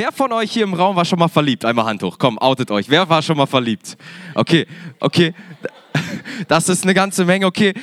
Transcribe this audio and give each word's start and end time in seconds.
wer 0.00 0.12
von 0.12 0.32
euch 0.32 0.50
hier 0.50 0.64
im 0.64 0.72
Raum 0.72 0.96
war 0.96 1.04
schon 1.04 1.18
mal 1.18 1.28
verliebt? 1.28 1.62
Einmal 1.62 1.84
Hand 1.84 2.02
hoch, 2.02 2.16
komm, 2.18 2.38
outet 2.38 2.70
euch. 2.70 2.88
Wer 2.88 3.06
war 3.10 3.20
schon 3.20 3.36
mal 3.36 3.44
verliebt? 3.44 3.98
Okay, 4.34 4.66
okay, 4.98 5.34
das 6.48 6.70
ist 6.70 6.84
eine 6.84 6.94
ganze 6.94 7.26
Menge, 7.26 7.44
okay. 7.44 7.74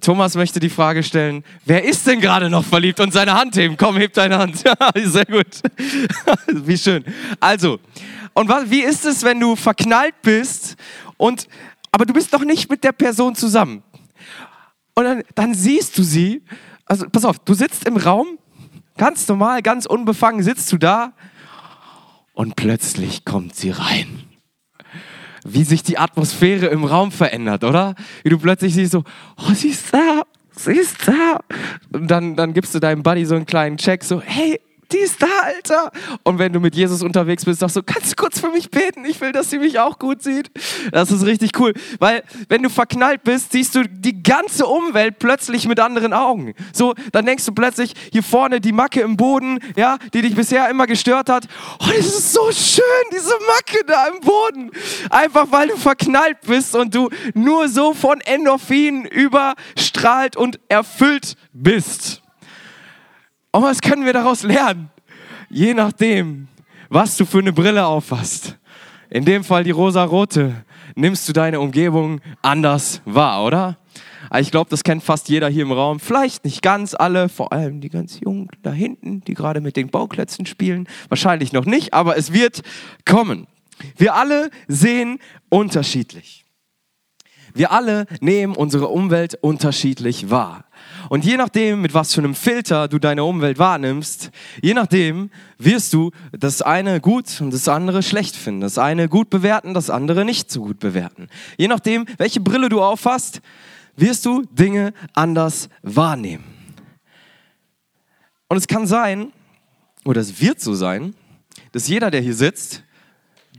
Thomas 0.00 0.34
möchte 0.34 0.58
die 0.58 0.68
Frage 0.68 1.04
stellen, 1.04 1.44
wer 1.64 1.84
ist 1.84 2.04
denn 2.08 2.20
gerade 2.20 2.50
noch 2.50 2.64
verliebt 2.64 2.98
und 2.98 3.12
seine 3.12 3.34
Hand 3.34 3.56
heben? 3.56 3.76
Komm, 3.76 3.96
heb 3.98 4.12
deine 4.14 4.38
Hand. 4.38 4.64
Sehr 4.96 5.26
gut. 5.26 5.62
Wie 6.48 6.76
schön. 6.76 7.04
Also, 7.38 7.78
und 8.34 8.48
wie 8.70 8.82
ist 8.82 9.04
es, 9.04 9.22
wenn 9.22 9.38
du 9.38 9.54
verknallt 9.54 10.14
bist 10.22 10.76
und 11.16 11.46
aber 11.92 12.04
du 12.04 12.12
bist 12.12 12.32
noch 12.32 12.44
nicht 12.44 12.68
mit 12.68 12.82
der 12.82 12.92
Person 12.92 13.36
zusammen? 13.36 13.84
Und 14.94 15.04
dann, 15.04 15.22
dann 15.36 15.54
siehst 15.54 15.96
du 15.98 16.02
sie, 16.02 16.42
also 16.84 17.08
pass 17.08 17.24
auf, 17.24 17.38
du 17.38 17.54
sitzt 17.54 17.84
im 17.84 17.96
Raum, 17.96 18.38
ganz 18.98 19.26
normal, 19.28 19.62
ganz 19.62 19.86
unbefangen 19.86 20.42
sitzt 20.42 20.70
du 20.72 20.76
da 20.76 21.12
und 22.34 22.56
plötzlich 22.56 23.24
kommt 23.24 23.54
sie 23.56 23.70
rein 23.70 24.28
wie 25.44 25.64
sich 25.64 25.82
die 25.82 25.98
Atmosphäre 25.98 26.66
im 26.66 26.84
Raum 26.84 27.12
verändert, 27.12 27.64
oder? 27.64 27.94
Wie 28.22 28.30
du 28.30 28.38
plötzlich 28.38 28.74
siehst 28.74 28.92
so, 28.92 29.04
oh, 29.36 29.52
sie 29.54 29.68
ist 29.68 29.92
da, 29.92 30.22
sie 30.50 30.72
ist 30.72 31.06
da. 31.06 31.40
Und 31.92 32.10
dann, 32.10 32.36
dann 32.36 32.52
gibst 32.52 32.74
du 32.74 32.80
deinem 32.80 33.02
Buddy 33.02 33.24
so 33.24 33.34
einen 33.34 33.46
kleinen 33.46 33.76
Check, 33.76 34.04
so, 34.04 34.20
hey, 34.20 34.60
die 34.92 34.98
ist 34.98 35.22
da, 35.22 35.26
Alter. 35.44 35.92
Und 36.22 36.38
wenn 36.38 36.52
du 36.52 36.60
mit 36.60 36.74
Jesus 36.74 37.02
unterwegs 37.02 37.44
bist, 37.44 37.60
sagst 37.60 37.76
du, 37.76 37.82
kannst 37.82 38.12
du 38.12 38.16
kurz 38.16 38.40
für 38.40 38.50
mich 38.50 38.70
beten? 38.70 39.04
Ich 39.04 39.20
will, 39.20 39.32
dass 39.32 39.50
sie 39.50 39.58
mich 39.58 39.78
auch 39.78 39.98
gut 39.98 40.22
sieht. 40.22 40.50
Das 40.92 41.10
ist 41.10 41.26
richtig 41.26 41.58
cool. 41.58 41.74
Weil, 41.98 42.22
wenn 42.48 42.62
du 42.62 42.70
verknallt 42.70 43.22
bist, 43.22 43.52
siehst 43.52 43.74
du 43.74 43.82
die 43.86 44.22
ganze 44.22 44.66
Umwelt 44.66 45.18
plötzlich 45.18 45.68
mit 45.68 45.78
anderen 45.80 46.12
Augen. 46.12 46.54
So, 46.72 46.94
dann 47.12 47.26
denkst 47.26 47.44
du 47.44 47.52
plötzlich, 47.52 47.92
hier 48.12 48.22
vorne 48.22 48.60
die 48.60 48.72
Macke 48.72 49.00
im 49.00 49.16
Boden, 49.16 49.58
ja, 49.76 49.98
die 50.14 50.22
dich 50.22 50.34
bisher 50.34 50.68
immer 50.70 50.86
gestört 50.86 51.28
hat. 51.28 51.46
Oh, 51.80 51.86
das 51.88 52.06
ist 52.06 52.32
so 52.32 52.50
schön, 52.50 52.84
diese 53.12 53.34
Macke 53.46 53.84
da 53.86 54.06
im 54.06 54.20
Boden. 54.20 54.70
Einfach, 55.10 55.46
weil 55.50 55.68
du 55.68 55.76
verknallt 55.76 56.40
bist 56.46 56.74
und 56.74 56.94
du 56.94 57.10
nur 57.34 57.68
so 57.68 57.92
von 57.92 58.20
Endorphin 58.20 59.04
überstrahlt 59.04 60.36
und 60.36 60.58
erfüllt 60.68 61.34
bist. 61.52 62.22
Und 63.58 63.64
was 63.64 63.80
können 63.80 64.06
wir 64.06 64.12
daraus 64.12 64.44
lernen? 64.44 64.88
Je 65.50 65.74
nachdem, 65.74 66.46
was 66.90 67.16
du 67.16 67.24
für 67.24 67.40
eine 67.40 67.52
Brille 67.52 67.86
aufhast. 67.86 68.56
In 69.10 69.24
dem 69.24 69.42
Fall 69.42 69.64
die 69.64 69.72
rosa-rote. 69.72 70.64
Nimmst 70.94 71.28
du 71.28 71.32
deine 71.32 71.58
Umgebung 71.58 72.20
anders 72.40 73.02
wahr, 73.04 73.44
oder? 73.44 73.76
Ich 74.38 74.52
glaube, 74.52 74.70
das 74.70 74.84
kennt 74.84 75.02
fast 75.02 75.28
jeder 75.28 75.48
hier 75.48 75.64
im 75.64 75.72
Raum. 75.72 75.98
Vielleicht 75.98 76.44
nicht 76.44 76.62
ganz 76.62 76.94
alle, 76.94 77.28
vor 77.28 77.52
allem 77.52 77.80
die 77.80 77.88
ganz 77.88 78.20
Jungen 78.20 78.46
da 78.62 78.70
hinten, 78.70 79.22
die 79.22 79.34
gerade 79.34 79.60
mit 79.60 79.74
den 79.74 79.88
Bauklötzen 79.88 80.46
spielen. 80.46 80.86
Wahrscheinlich 81.08 81.52
noch 81.52 81.66
nicht, 81.66 81.94
aber 81.94 82.16
es 82.16 82.32
wird 82.32 82.62
kommen. 83.04 83.48
Wir 83.96 84.14
alle 84.14 84.50
sehen 84.68 85.18
unterschiedlich. 85.48 86.44
Wir 87.54 87.72
alle 87.72 88.06
nehmen 88.20 88.54
unsere 88.54 88.86
Umwelt 88.86 89.36
unterschiedlich 89.40 90.30
wahr. 90.30 90.67
Und 91.08 91.24
je 91.24 91.36
nachdem, 91.36 91.80
mit 91.80 91.94
was 91.94 92.14
für 92.14 92.20
einem 92.20 92.34
Filter 92.34 92.88
du 92.88 92.98
deine 92.98 93.24
Umwelt 93.24 93.58
wahrnimmst, 93.58 94.30
je 94.62 94.74
nachdem 94.74 95.30
wirst 95.58 95.92
du 95.92 96.10
das 96.32 96.62
eine 96.62 97.00
gut 97.00 97.40
und 97.40 97.52
das 97.52 97.68
andere 97.68 98.02
schlecht 98.02 98.36
finden. 98.36 98.60
Das 98.60 98.78
eine 98.78 99.08
gut 99.08 99.30
bewerten, 99.30 99.74
das 99.74 99.90
andere 99.90 100.24
nicht 100.24 100.50
so 100.50 100.62
gut 100.62 100.78
bewerten. 100.78 101.28
Je 101.56 101.68
nachdem, 101.68 102.06
welche 102.18 102.40
Brille 102.40 102.68
du 102.68 102.82
aufhast, 102.82 103.40
wirst 103.96 104.26
du 104.26 104.42
Dinge 104.50 104.92
anders 105.14 105.68
wahrnehmen. 105.82 106.44
Und 108.48 108.56
es 108.56 108.66
kann 108.66 108.86
sein, 108.86 109.32
oder 110.04 110.20
es 110.20 110.40
wird 110.40 110.60
so 110.60 110.74
sein, 110.74 111.14
dass 111.72 111.88
jeder, 111.88 112.10
der 112.10 112.20
hier 112.20 112.34
sitzt, 112.34 112.82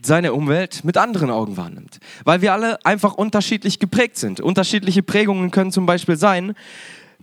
seine 0.01 0.33
Umwelt 0.33 0.83
mit 0.83 0.97
anderen 0.97 1.29
Augen 1.29 1.57
wahrnimmt. 1.57 1.99
Weil 2.23 2.41
wir 2.41 2.53
alle 2.53 2.83
einfach 2.85 3.15
unterschiedlich 3.15 3.79
geprägt 3.79 4.17
sind. 4.17 4.39
Unterschiedliche 4.39 5.03
Prägungen 5.03 5.51
können 5.51 5.71
zum 5.71 5.85
Beispiel 5.85 6.15
sein, 6.15 6.55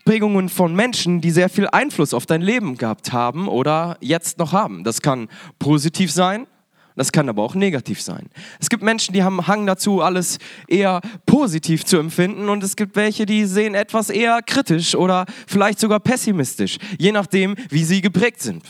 Prägungen 0.04 0.48
von 0.48 0.74
Menschen, 0.74 1.20
die 1.20 1.30
sehr 1.30 1.48
viel 1.48 1.66
Einfluss 1.68 2.14
auf 2.14 2.26
dein 2.26 2.42
Leben 2.42 2.76
gehabt 2.76 3.12
haben 3.12 3.48
oder 3.48 3.96
jetzt 4.00 4.38
noch 4.38 4.52
haben. 4.52 4.84
Das 4.84 5.02
kann 5.02 5.28
positiv 5.58 6.12
sein, 6.12 6.46
das 6.96 7.12
kann 7.12 7.28
aber 7.28 7.42
auch 7.42 7.54
negativ 7.54 8.00
sein. 8.00 8.28
Es 8.58 8.70
gibt 8.70 8.82
Menschen, 8.82 9.12
die 9.12 9.22
haben 9.22 9.46
Hang 9.46 9.66
dazu, 9.66 10.00
alles 10.00 10.38
eher 10.66 11.00
positiv 11.26 11.84
zu 11.84 11.98
empfinden 11.98 12.48
und 12.48 12.62
es 12.62 12.74
gibt 12.74 12.96
welche, 12.96 13.26
die 13.26 13.44
sehen 13.44 13.74
etwas 13.74 14.08
eher 14.08 14.40
kritisch 14.42 14.94
oder 14.94 15.26
vielleicht 15.46 15.78
sogar 15.78 16.00
pessimistisch, 16.00 16.78
je 16.98 17.12
nachdem, 17.12 17.54
wie 17.68 17.84
sie 17.84 18.00
geprägt 18.00 18.40
sind. 18.40 18.62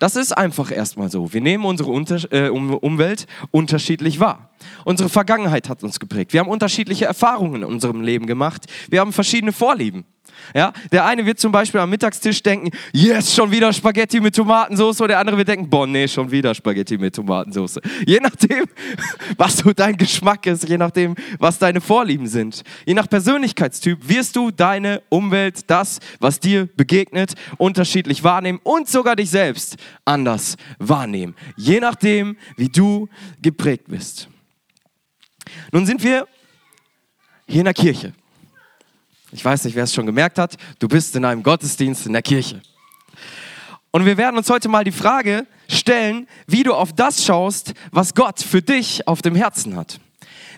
Das 0.00 0.16
ist 0.16 0.32
einfach 0.32 0.72
erstmal 0.72 1.10
so. 1.10 1.30
Wir 1.34 1.42
nehmen 1.42 1.66
unsere 1.66 1.90
Unter 1.90 2.32
äh, 2.32 2.48
Umwelt 2.48 3.26
unterschiedlich 3.50 4.18
wahr. 4.18 4.48
Unsere 4.86 5.10
Vergangenheit 5.10 5.68
hat 5.68 5.84
uns 5.84 6.00
geprägt. 6.00 6.32
Wir 6.32 6.40
haben 6.40 6.48
unterschiedliche 6.48 7.04
Erfahrungen 7.04 7.56
in 7.56 7.64
unserem 7.64 8.00
Leben 8.00 8.24
gemacht. 8.24 8.64
Wir 8.88 9.00
haben 9.00 9.12
verschiedene 9.12 9.52
Vorlieben. 9.52 10.06
Ja, 10.54 10.72
der 10.92 11.04
eine 11.04 11.24
wird 11.26 11.38
zum 11.38 11.52
Beispiel 11.52 11.80
am 11.80 11.90
Mittagstisch 11.90 12.42
denken, 12.42 12.70
yes, 12.92 13.34
schon 13.34 13.50
wieder 13.50 13.72
Spaghetti 13.72 14.20
mit 14.20 14.34
Tomatensauce. 14.34 15.00
Oder 15.00 15.08
der 15.08 15.18
andere 15.20 15.36
wird 15.36 15.48
denken, 15.48 15.68
boah, 15.68 15.86
nee, 15.86 16.08
schon 16.08 16.30
wieder 16.30 16.54
Spaghetti 16.54 16.98
mit 16.98 17.14
Tomatensauce. 17.14 17.80
Je 18.06 18.18
nachdem, 18.20 18.64
was 19.36 19.58
so 19.58 19.72
dein 19.72 19.96
Geschmack 19.96 20.46
ist, 20.46 20.68
je 20.68 20.78
nachdem, 20.78 21.14
was 21.38 21.58
deine 21.58 21.80
Vorlieben 21.80 22.26
sind. 22.26 22.62
Je 22.86 22.94
nach 22.94 23.08
Persönlichkeitstyp 23.08 24.08
wirst 24.08 24.36
du 24.36 24.50
deine 24.50 25.02
Umwelt, 25.08 25.70
das, 25.70 26.00
was 26.18 26.40
dir 26.40 26.68
begegnet, 26.76 27.34
unterschiedlich 27.58 28.24
wahrnehmen 28.24 28.60
und 28.62 28.88
sogar 28.88 29.16
dich 29.16 29.30
selbst 29.30 29.76
anders 30.04 30.56
wahrnehmen. 30.78 31.34
Je 31.56 31.80
nachdem, 31.80 32.36
wie 32.56 32.68
du 32.68 33.08
geprägt 33.40 33.84
bist. 33.88 34.28
Nun 35.72 35.86
sind 35.86 36.02
wir 36.02 36.26
hier 37.46 37.60
in 37.60 37.64
der 37.64 37.74
Kirche. 37.74 38.12
Ich 39.32 39.44
weiß 39.44 39.64
nicht, 39.64 39.76
wer 39.76 39.84
es 39.84 39.94
schon 39.94 40.06
gemerkt 40.06 40.38
hat. 40.38 40.56
Du 40.78 40.88
bist 40.88 41.14
in 41.14 41.24
einem 41.24 41.42
Gottesdienst 41.42 42.06
in 42.06 42.12
der 42.12 42.22
Kirche. 42.22 42.60
Und 43.92 44.04
wir 44.04 44.16
werden 44.16 44.36
uns 44.36 44.50
heute 44.50 44.68
mal 44.68 44.84
die 44.84 44.92
Frage 44.92 45.46
stellen, 45.68 46.26
wie 46.46 46.62
du 46.62 46.74
auf 46.74 46.92
das 46.92 47.24
schaust, 47.24 47.74
was 47.90 48.14
Gott 48.14 48.40
für 48.40 48.62
dich 48.62 49.06
auf 49.06 49.22
dem 49.22 49.34
Herzen 49.34 49.76
hat. 49.76 50.00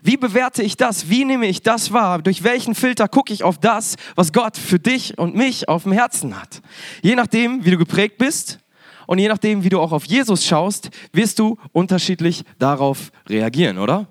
Wie 0.02 0.16
bewerte 0.16 0.62
ich 0.62 0.76
das? 0.76 1.08
Wie 1.08 1.24
nehme 1.24 1.46
ich 1.46 1.62
das 1.62 1.92
wahr? 1.92 2.20
Durch 2.20 2.42
welchen 2.42 2.74
Filter 2.74 3.08
gucke 3.08 3.32
ich 3.32 3.44
auf 3.44 3.58
das, 3.58 3.96
was 4.16 4.32
Gott 4.32 4.56
für 4.56 4.78
dich 4.78 5.16
und 5.16 5.34
mich 5.34 5.68
auf 5.68 5.84
dem 5.84 5.92
Herzen 5.92 6.38
hat? 6.38 6.60
Je 7.02 7.14
nachdem, 7.14 7.64
wie 7.64 7.70
du 7.70 7.78
geprägt 7.78 8.18
bist 8.18 8.58
und 9.06 9.18
je 9.18 9.28
nachdem, 9.28 9.64
wie 9.64 9.68
du 9.68 9.80
auch 9.80 9.92
auf 9.92 10.04
Jesus 10.04 10.44
schaust, 10.44 10.90
wirst 11.12 11.38
du 11.38 11.56
unterschiedlich 11.72 12.44
darauf 12.58 13.12
reagieren, 13.28 13.78
oder? 13.78 14.08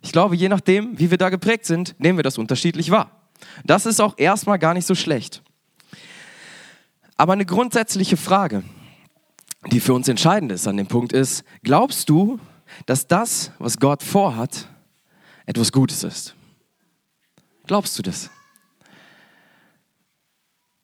Ich 0.00 0.12
glaube, 0.12 0.34
je 0.34 0.48
nachdem, 0.48 0.98
wie 0.98 1.10
wir 1.10 1.18
da 1.18 1.28
geprägt 1.28 1.66
sind, 1.66 1.94
nehmen 1.98 2.18
wir 2.18 2.24
das 2.24 2.38
unterschiedlich 2.38 2.90
wahr. 2.90 3.21
Das 3.64 3.86
ist 3.86 4.00
auch 4.00 4.14
erstmal 4.18 4.58
gar 4.58 4.74
nicht 4.74 4.86
so 4.86 4.94
schlecht. 4.94 5.42
Aber 7.16 7.32
eine 7.32 7.46
grundsätzliche 7.46 8.16
Frage, 8.16 8.64
die 9.70 9.80
für 9.80 9.94
uns 9.94 10.08
entscheidend 10.08 10.50
ist 10.52 10.66
an 10.66 10.76
dem 10.76 10.88
Punkt 10.88 11.12
ist, 11.12 11.44
glaubst 11.62 12.08
du, 12.08 12.40
dass 12.86 13.06
das, 13.06 13.52
was 13.58 13.78
Gott 13.78 14.02
vorhat, 14.02 14.68
etwas 15.46 15.72
Gutes 15.72 16.02
ist? 16.04 16.34
Glaubst 17.66 17.98
du 17.98 18.02
das? 18.02 18.30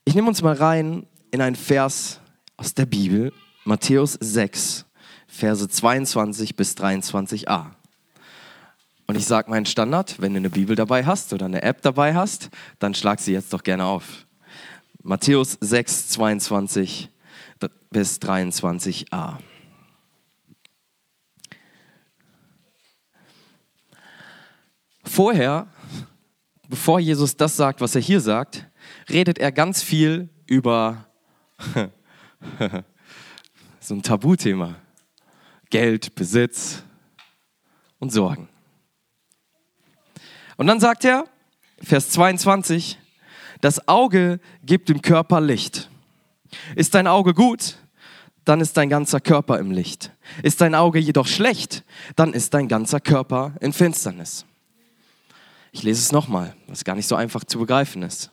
Ich 0.05 0.15
nehme 0.15 0.29
uns 0.29 0.43
mal 0.43 0.55
rein 0.55 1.07
in 1.31 1.41
einen 1.41 1.57
Vers 1.57 2.21
aus 2.57 2.75
der 2.75 2.87
Bibel, 2.87 3.33
Matthäus 3.65 4.17
6, 4.21 4.87
Verse 5.27 5.69
22 5.69 6.57
bis 6.57 6.75
23a. 6.77 7.78
Und 9.09 9.17
ich 9.17 9.25
sage 9.25 9.51
meinen 9.51 9.65
Standard, 9.65 10.21
wenn 10.21 10.35
du 10.35 10.37
eine 10.37 10.51
Bibel 10.51 10.77
dabei 10.77 11.07
hast 11.07 11.33
oder 11.33 11.47
eine 11.47 11.63
App 11.63 11.81
dabei 11.81 12.15
hast, 12.15 12.51
dann 12.79 12.95
schlag 12.95 13.21
sie 13.21 13.33
jetzt 13.33 13.55
doch 13.55 13.63
gerne 13.63 13.87
auf. 13.87 14.27
Matthäus 15.03 15.57
6, 15.63 16.11
22 16.11 17.09
bis 17.91 18.19
23a. 18.19 19.39
Vorher, 25.05 25.69
bevor 26.69 27.01
Jesus 27.01 27.35
das 27.35 27.57
sagt, 27.57 27.81
was 27.81 27.95
er 27.95 28.03
hier 28.03 28.21
sagt, 28.21 28.67
redet 29.09 29.39
er 29.39 29.53
ganz 29.53 29.83
viel 29.83 30.29
über 30.47 31.07
so 33.81 33.95
ein 33.95 34.03
Tabuthema. 34.03 34.75
Geld, 35.71 36.15
Besitz 36.15 36.83
und 37.99 38.13
Sorgen. 38.13 38.51
Und 40.59 40.67
dann 40.67 40.81
sagt 40.81 41.05
er, 41.05 41.25
Vers 41.81 42.11
22, 42.11 42.99
das 43.61 43.87
Auge 43.87 44.41
gibt 44.65 44.89
dem 44.89 45.01
Körper 45.01 45.41
Licht. 45.41 45.89
Ist 46.75 46.97
dein 46.97 47.07
Auge 47.07 47.33
gut, 47.33 47.77
dann 48.45 48.61
ist 48.61 48.77
dein 48.77 48.89
ganzer 48.89 49.21
Körper 49.21 49.61
im 49.61 49.71
Licht. 49.71 50.11
Ist 50.43 50.61
dein 50.61 50.75
Auge 50.75 50.99
jedoch 50.99 51.29
schlecht, 51.29 51.85
dann 52.17 52.33
ist 52.33 52.55
dein 52.55 52.67
ganzer 52.67 52.99
Körper 52.99 53.55
in 53.61 53.73
Finsternis. 53.73 54.47
Ich 55.71 55.85
lese 55.85 56.01
es 56.01 56.11
nochmal, 56.11 56.57
was 56.67 56.83
gar 56.83 56.97
nicht 56.97 57.07
so 57.07 57.15
einfach 57.15 57.45
zu 57.45 57.61
begreifen 57.61 58.03
ist. 58.03 58.33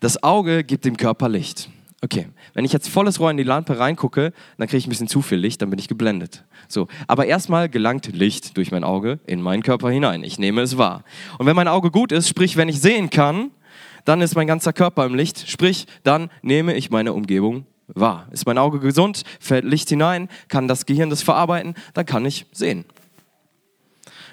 Das 0.00 0.24
Auge 0.24 0.64
gibt 0.64 0.84
dem 0.84 0.96
Körper 0.96 1.28
Licht. 1.28 1.70
Okay, 2.04 2.26
wenn 2.52 2.66
ich 2.66 2.72
jetzt 2.74 2.90
volles 2.90 3.18
Rohr 3.18 3.30
in 3.30 3.38
die 3.38 3.44
Lampe 3.44 3.78
reingucke, 3.78 4.34
dann 4.58 4.68
kriege 4.68 4.76
ich 4.76 4.86
ein 4.86 4.90
bisschen 4.90 5.08
zu 5.08 5.22
viel 5.22 5.38
Licht, 5.38 5.62
dann 5.62 5.70
bin 5.70 5.78
ich 5.78 5.88
geblendet. 5.88 6.44
So, 6.68 6.86
aber 7.06 7.24
erstmal 7.24 7.70
gelangt 7.70 8.14
Licht 8.14 8.58
durch 8.58 8.70
mein 8.70 8.84
Auge 8.84 9.20
in 9.26 9.40
meinen 9.40 9.62
Körper 9.62 9.88
hinein. 9.88 10.22
Ich 10.22 10.38
nehme 10.38 10.60
es 10.60 10.76
wahr. 10.76 11.02
Und 11.38 11.46
wenn 11.46 11.56
mein 11.56 11.66
Auge 11.66 11.90
gut 11.90 12.12
ist, 12.12 12.28
sprich, 12.28 12.58
wenn 12.58 12.68
ich 12.68 12.78
sehen 12.78 13.08
kann, 13.08 13.52
dann 14.04 14.20
ist 14.20 14.34
mein 14.34 14.46
ganzer 14.46 14.74
Körper 14.74 15.06
im 15.06 15.14
Licht, 15.14 15.48
sprich, 15.48 15.86
dann 16.02 16.28
nehme 16.42 16.74
ich 16.74 16.90
meine 16.90 17.14
Umgebung 17.14 17.64
wahr. 17.86 18.28
Ist 18.32 18.44
mein 18.44 18.58
Auge 18.58 18.80
gesund, 18.80 19.22
fällt 19.40 19.64
Licht 19.64 19.88
hinein, 19.88 20.28
kann 20.48 20.68
das 20.68 20.84
Gehirn 20.84 21.08
das 21.08 21.22
verarbeiten, 21.22 21.74
dann 21.94 22.04
kann 22.04 22.26
ich 22.26 22.44
sehen. 22.52 22.84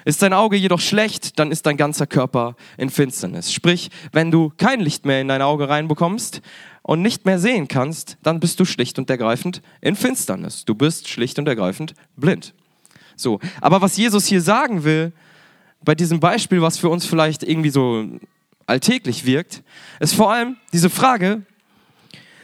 Ist 0.04 0.22
dein 0.22 0.32
Auge 0.32 0.56
jedoch 0.56 0.80
schlecht, 0.80 1.38
dann 1.38 1.52
ist 1.52 1.66
dein 1.66 1.76
ganzer 1.76 2.06
Körper 2.06 2.56
in 2.76 2.90
Finsternis. 2.90 3.52
Sprich, 3.52 3.90
wenn 4.12 4.30
du 4.30 4.52
kein 4.56 4.80
Licht 4.80 5.06
mehr 5.06 5.20
in 5.20 5.28
dein 5.28 5.42
Auge 5.42 5.68
reinbekommst, 5.68 6.42
und 6.82 7.00
nicht 7.00 7.24
mehr 7.24 7.38
sehen 7.38 7.68
kannst, 7.68 8.18
dann 8.22 8.40
bist 8.40 8.58
du 8.60 8.64
schlicht 8.64 8.98
und 8.98 9.08
ergreifend 9.08 9.62
in 9.80 9.96
Finsternis. 9.96 10.64
Du 10.64 10.74
bist 10.74 11.08
schlicht 11.08 11.38
und 11.38 11.48
ergreifend 11.48 11.94
blind. 12.16 12.54
So, 13.16 13.40
aber 13.60 13.80
was 13.80 13.96
Jesus 13.96 14.26
hier 14.26 14.40
sagen 14.40 14.84
will, 14.84 15.12
bei 15.84 15.94
diesem 15.94 16.20
Beispiel, 16.20 16.60
was 16.60 16.78
für 16.78 16.88
uns 16.88 17.06
vielleicht 17.06 17.42
irgendwie 17.42 17.70
so 17.70 18.06
alltäglich 18.66 19.26
wirkt, 19.26 19.62
ist 20.00 20.14
vor 20.14 20.32
allem 20.32 20.56
diese 20.72 20.90
Frage, 20.90 21.42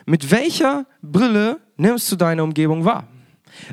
mit 0.07 0.31
welcher 0.31 0.87
Brille 1.03 1.61
nimmst 1.77 2.11
du 2.11 2.17
deine 2.17 2.43
Umgebung 2.43 2.85
wahr? 2.85 3.07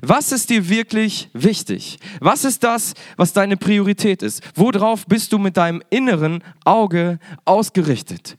Was 0.02 0.32
ist 0.32 0.50
dir 0.50 0.70
wirklich 0.70 1.30
wichtig? 1.34 2.00
Was 2.20 2.46
ist 2.46 2.64
das, 2.64 2.94
was 3.18 3.34
deine 3.34 3.58
Priorität 3.58 4.22
ist? 4.22 4.42
Worauf 4.56 5.06
bist 5.06 5.34
du 5.34 5.38
mit 5.38 5.58
deinem 5.58 5.82
inneren 5.90 6.44
Auge 6.64 7.20
ausgerichtet? 7.46 8.38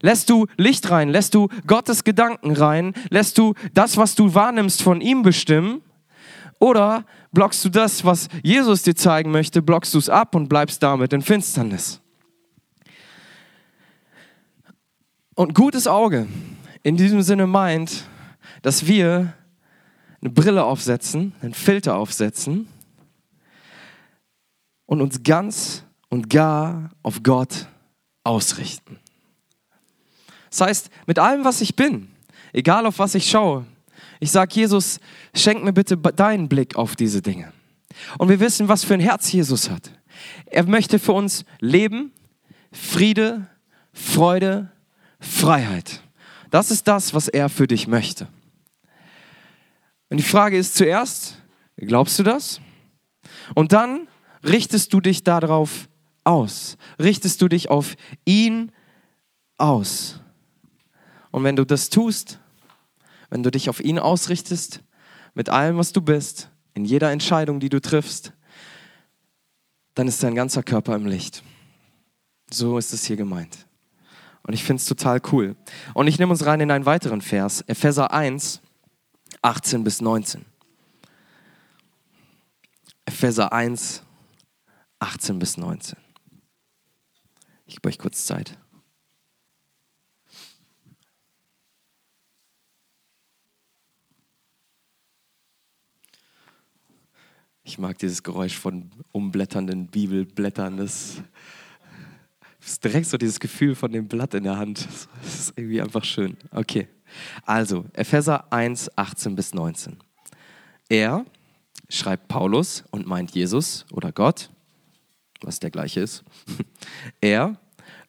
Lässt 0.00 0.30
du 0.30 0.46
Licht 0.56 0.90
rein? 0.90 1.08
Lässt 1.08 1.34
du 1.34 1.48
Gottes 1.66 2.04
Gedanken 2.04 2.52
rein? 2.52 2.92
Lässt 3.10 3.38
du 3.38 3.54
das, 3.72 3.96
was 3.96 4.14
du 4.14 4.34
wahrnimmst, 4.34 4.82
von 4.82 5.00
ihm 5.00 5.22
bestimmen? 5.22 5.80
Oder 6.58 7.04
blockst 7.32 7.64
du 7.64 7.68
das, 7.68 8.04
was 8.04 8.28
Jesus 8.42 8.82
dir 8.82 8.94
zeigen 8.94 9.30
möchte, 9.30 9.62
blockst 9.62 9.94
du 9.94 9.98
es 9.98 10.08
ab 10.08 10.34
und 10.34 10.48
bleibst 10.48 10.82
damit 10.82 11.12
in 11.12 11.22
Finsternis? 11.22 12.00
Und 15.34 15.54
gutes 15.54 15.86
Auge 15.86 16.26
in 16.82 16.96
diesem 16.96 17.22
Sinne 17.22 17.46
meint, 17.46 18.04
dass 18.62 18.86
wir 18.86 19.32
eine 20.22 20.30
Brille 20.30 20.64
aufsetzen, 20.64 21.34
einen 21.42 21.54
Filter 21.54 21.96
aufsetzen 21.96 22.68
und 24.86 25.00
uns 25.00 25.22
ganz 25.22 25.84
und 26.08 26.30
gar 26.30 26.90
auf 27.02 27.22
Gott 27.22 27.66
ausrichten. 28.24 28.98
Das 30.50 30.60
heißt, 30.60 30.90
mit 31.06 31.18
allem, 31.18 31.44
was 31.44 31.60
ich 31.60 31.74
bin, 31.74 32.08
egal 32.52 32.86
auf 32.86 32.98
was 32.98 33.14
ich 33.14 33.28
schaue, 33.28 33.66
ich 34.20 34.30
sage, 34.30 34.54
Jesus, 34.54 35.00
schenk 35.34 35.64
mir 35.64 35.72
bitte 35.72 35.96
deinen 35.96 36.48
Blick 36.48 36.76
auf 36.76 36.94
diese 36.94 37.22
Dinge. 37.22 37.52
Und 38.18 38.28
wir 38.28 38.38
wissen, 38.38 38.68
was 38.68 38.84
für 38.84 38.94
ein 38.94 39.00
Herz 39.00 39.32
Jesus 39.32 39.68
hat. 39.68 39.90
Er 40.46 40.64
möchte 40.64 40.98
für 40.98 41.12
uns 41.12 41.44
Leben, 41.58 42.12
Friede, 42.70 43.48
Freude, 43.92 44.70
Freiheit. 45.18 46.02
Das 46.50 46.70
ist 46.70 46.86
das, 46.86 47.14
was 47.14 47.28
er 47.28 47.48
für 47.48 47.66
dich 47.66 47.88
möchte. 47.88 48.28
Und 50.12 50.18
die 50.18 50.24
Frage 50.24 50.58
ist 50.58 50.74
zuerst, 50.74 51.38
glaubst 51.78 52.18
du 52.18 52.22
das? 52.22 52.60
Und 53.54 53.72
dann 53.72 54.08
richtest 54.44 54.92
du 54.92 55.00
dich 55.00 55.24
darauf 55.24 55.88
aus. 56.22 56.76
Richtest 56.98 57.40
du 57.40 57.48
dich 57.48 57.70
auf 57.70 57.94
ihn 58.26 58.72
aus. 59.56 60.20
Und 61.30 61.44
wenn 61.44 61.56
du 61.56 61.64
das 61.64 61.88
tust, 61.88 62.40
wenn 63.30 63.42
du 63.42 63.50
dich 63.50 63.70
auf 63.70 63.80
ihn 63.80 63.98
ausrichtest, 63.98 64.82
mit 65.32 65.48
allem, 65.48 65.78
was 65.78 65.92
du 65.92 66.02
bist, 66.02 66.50
in 66.74 66.84
jeder 66.84 67.10
Entscheidung, 67.10 67.58
die 67.58 67.70
du 67.70 67.80
triffst, 67.80 68.34
dann 69.94 70.08
ist 70.08 70.22
dein 70.22 70.34
ganzer 70.34 70.62
Körper 70.62 70.94
im 70.94 71.06
Licht. 71.06 71.42
So 72.50 72.76
ist 72.76 72.92
es 72.92 73.06
hier 73.06 73.16
gemeint. 73.16 73.66
Und 74.42 74.52
ich 74.52 74.62
finde 74.62 74.82
es 74.82 74.84
total 74.84 75.22
cool. 75.32 75.56
Und 75.94 76.06
ich 76.06 76.18
nehme 76.18 76.32
uns 76.32 76.44
rein 76.44 76.60
in 76.60 76.70
einen 76.70 76.84
weiteren 76.84 77.22
Vers, 77.22 77.62
Epheser 77.62 78.12
1, 78.12 78.60
18 79.42 79.82
bis 79.82 80.00
19. 80.00 80.44
Epheser 83.04 83.52
1, 83.52 84.02
18 85.00 85.38
bis 85.38 85.56
19. 85.56 85.98
Ich 87.66 87.74
gebe 87.74 87.88
euch 87.88 87.98
kurz 87.98 88.24
Zeit. 88.24 88.56
Ich 97.64 97.78
mag 97.78 97.98
dieses 97.98 98.22
Geräusch 98.22 98.56
von 98.58 98.90
umblätternden 99.12 99.86
Bibelblättern. 99.86 100.76
Das 100.76 101.22
ist 102.60 102.84
direkt 102.84 103.06
so 103.06 103.16
dieses 103.16 103.40
Gefühl 103.40 103.74
von 103.74 103.90
dem 103.92 104.08
Blatt 104.08 104.34
in 104.34 104.44
der 104.44 104.58
Hand. 104.58 104.86
Das 105.22 105.34
ist 105.34 105.52
irgendwie 105.56 105.80
einfach 105.80 106.04
schön. 106.04 106.36
Okay. 106.50 106.88
Also, 107.44 107.84
Epheser 107.92 108.52
1, 108.52 108.96
18 108.96 109.34
bis 109.36 109.54
19. 109.54 109.98
Er, 110.88 111.24
schreibt 111.88 112.28
Paulus 112.28 112.84
und 112.90 113.06
meint 113.06 113.32
Jesus 113.32 113.86
oder 113.92 114.12
Gott, 114.12 114.50
was 115.40 115.60
der 115.60 115.70
gleiche 115.70 116.00
ist. 116.00 116.24
Er, 117.20 117.56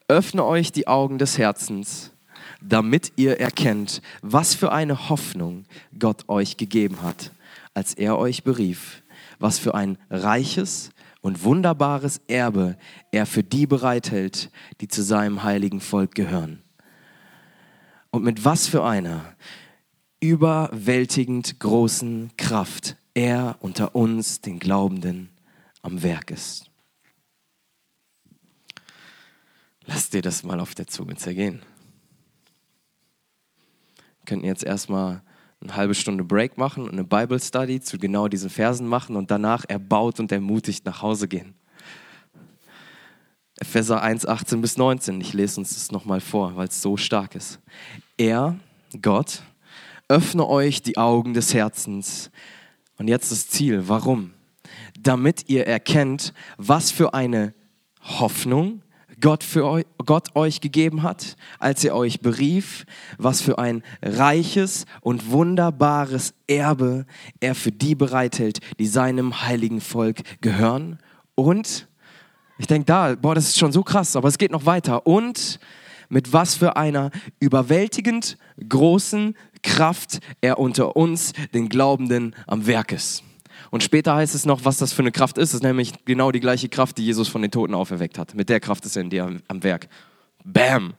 öffne 0.07 0.43
euch 0.43 0.71
die 0.71 0.87
Augen 0.87 1.17
des 1.17 1.37
Herzens, 1.37 2.11
damit 2.61 3.13
ihr 3.15 3.39
erkennt, 3.39 4.01
was 4.21 4.53
für 4.53 4.71
eine 4.71 5.09
Hoffnung 5.09 5.65
Gott 5.97 6.27
euch 6.27 6.57
gegeben 6.57 7.01
hat, 7.01 7.31
als 7.73 7.93
er 7.93 8.17
euch 8.17 8.43
berief 8.43 9.03
was 9.43 9.59
für 9.59 9.75
ein 9.75 9.97
reiches 10.09 10.91
und 11.21 11.43
wunderbares 11.43 12.21
Erbe 12.27 12.77
er 13.11 13.25
für 13.25 13.43
die 13.43 13.67
bereithält, 13.67 14.49
die 14.79 14.87
zu 14.87 15.03
seinem 15.03 15.43
heiligen 15.43 15.81
Volk 15.81 16.15
gehören. 16.15 16.62
Und 18.13 18.23
mit 18.23 18.45
was 18.45 18.67
für 18.67 18.83
einer 18.83 19.33
überwältigend 20.19 21.59
großen 21.59 22.29
Kraft 22.37 22.95
er 23.15 23.57
unter 23.59 23.95
uns, 23.95 24.39
den 24.39 24.59
Glaubenden, 24.59 25.29
am 25.81 26.03
Werk 26.03 26.29
ist. 26.29 26.69
Lass 29.87 30.11
dir 30.11 30.21
das 30.21 30.43
mal 30.43 30.59
auf 30.59 30.75
der 30.75 30.85
Zunge 30.85 31.15
zergehen. 31.15 31.63
Wir 33.95 34.25
könnten 34.25 34.45
jetzt 34.45 34.63
erstmal 34.63 35.23
eine 35.59 35.75
halbe 35.75 35.95
Stunde 35.95 36.23
Break 36.23 36.55
machen 36.55 36.83
und 36.83 36.91
eine 36.91 37.03
Bible 37.03 37.39
Study 37.39 37.81
zu 37.81 37.97
genau 37.97 38.27
diesen 38.27 38.51
Versen 38.51 38.85
machen 38.85 39.15
und 39.15 39.31
danach 39.31 39.65
erbaut 39.67 40.19
und 40.19 40.31
ermutigt 40.31 40.85
nach 40.85 41.01
Hause 41.01 41.27
gehen. 41.27 41.55
Epheser 43.63 44.01
1, 44.03 44.25
18 44.25 44.59
bis 44.59 44.77
19. 44.77 45.21
Ich 45.21 45.31
lese 45.31 45.61
uns 45.61 45.73
das 45.73 45.89
nochmal 45.89 46.19
vor, 46.19 46.57
weil 46.57 46.67
es 46.67 46.81
so 46.81 46.97
stark 46.97 47.33
ist. 47.33 47.61
Er, 48.17 48.59
Gott, 49.01 49.41
öffne 50.09 50.45
euch 50.49 50.81
die 50.81 50.97
Augen 50.97 51.33
des 51.33 51.53
Herzens. 51.53 52.29
Und 52.97 53.07
jetzt 53.07 53.31
das 53.31 53.47
Ziel. 53.47 53.87
Warum? 53.87 54.33
Damit 54.99 55.49
ihr 55.49 55.65
erkennt, 55.65 56.33
was 56.57 56.91
für 56.91 57.13
eine 57.13 57.53
Hoffnung 58.01 58.81
Gott, 59.21 59.45
für 59.45 59.65
euch, 59.65 59.85
Gott 60.05 60.35
euch 60.35 60.59
gegeben 60.59 61.01
hat, 61.01 61.37
als 61.57 61.85
er 61.85 61.95
euch 61.95 62.19
berief, 62.19 62.85
was 63.17 63.39
für 63.39 63.59
ein 63.59 63.81
reiches 64.01 64.83
und 64.99 65.31
wunderbares 65.31 66.33
Erbe 66.47 67.05
er 67.39 67.55
für 67.55 67.71
die 67.71 67.95
bereithält, 67.95 68.59
die 68.77 68.87
seinem 68.87 69.41
heiligen 69.41 69.79
Volk 69.79 70.17
gehören. 70.41 70.99
Und, 71.35 71.87
ich 72.57 72.67
denke 72.67 72.85
da, 72.85 73.15
boah, 73.15 73.35
das 73.35 73.49
ist 73.49 73.59
schon 73.59 73.71
so 73.71 73.83
krass, 73.83 74.15
aber 74.15 74.27
es 74.27 74.37
geht 74.37 74.51
noch 74.51 74.65
weiter. 74.65 75.07
Und 75.07 75.59
mit 76.09 76.31
was 76.31 76.55
für 76.55 76.75
einer 76.75 77.11
überwältigend 77.39 78.37
großen 78.67 79.35
Kraft 79.63 80.19
er 80.41 80.59
unter 80.59 80.95
uns, 80.95 81.33
den 81.53 81.69
Glaubenden, 81.69 82.35
am 82.45 82.67
Werk 82.67 82.91
ist. 82.91 83.23
Und 83.71 83.81
später 83.81 84.15
heißt 84.15 84.35
es 84.35 84.45
noch, 84.45 84.65
was 84.65 84.77
das 84.77 84.93
für 84.93 85.01
eine 85.01 85.11
Kraft 85.11 85.37
ist. 85.37 85.49
Es 85.49 85.55
ist 85.55 85.63
nämlich 85.63 86.05
genau 86.05 86.31
die 86.31 86.39
gleiche 86.39 86.69
Kraft, 86.69 86.97
die 86.97 87.05
Jesus 87.05 87.27
von 87.27 87.41
den 87.41 87.49
Toten 87.49 87.73
auferweckt 87.73 88.19
hat. 88.19 88.35
Mit 88.35 88.49
der 88.49 88.59
Kraft 88.59 88.85
ist 88.85 88.95
er 88.95 89.01
in 89.01 89.09
dir 89.09 89.39
am 89.47 89.63
Werk. 89.63 89.87
Bam. 90.43 90.93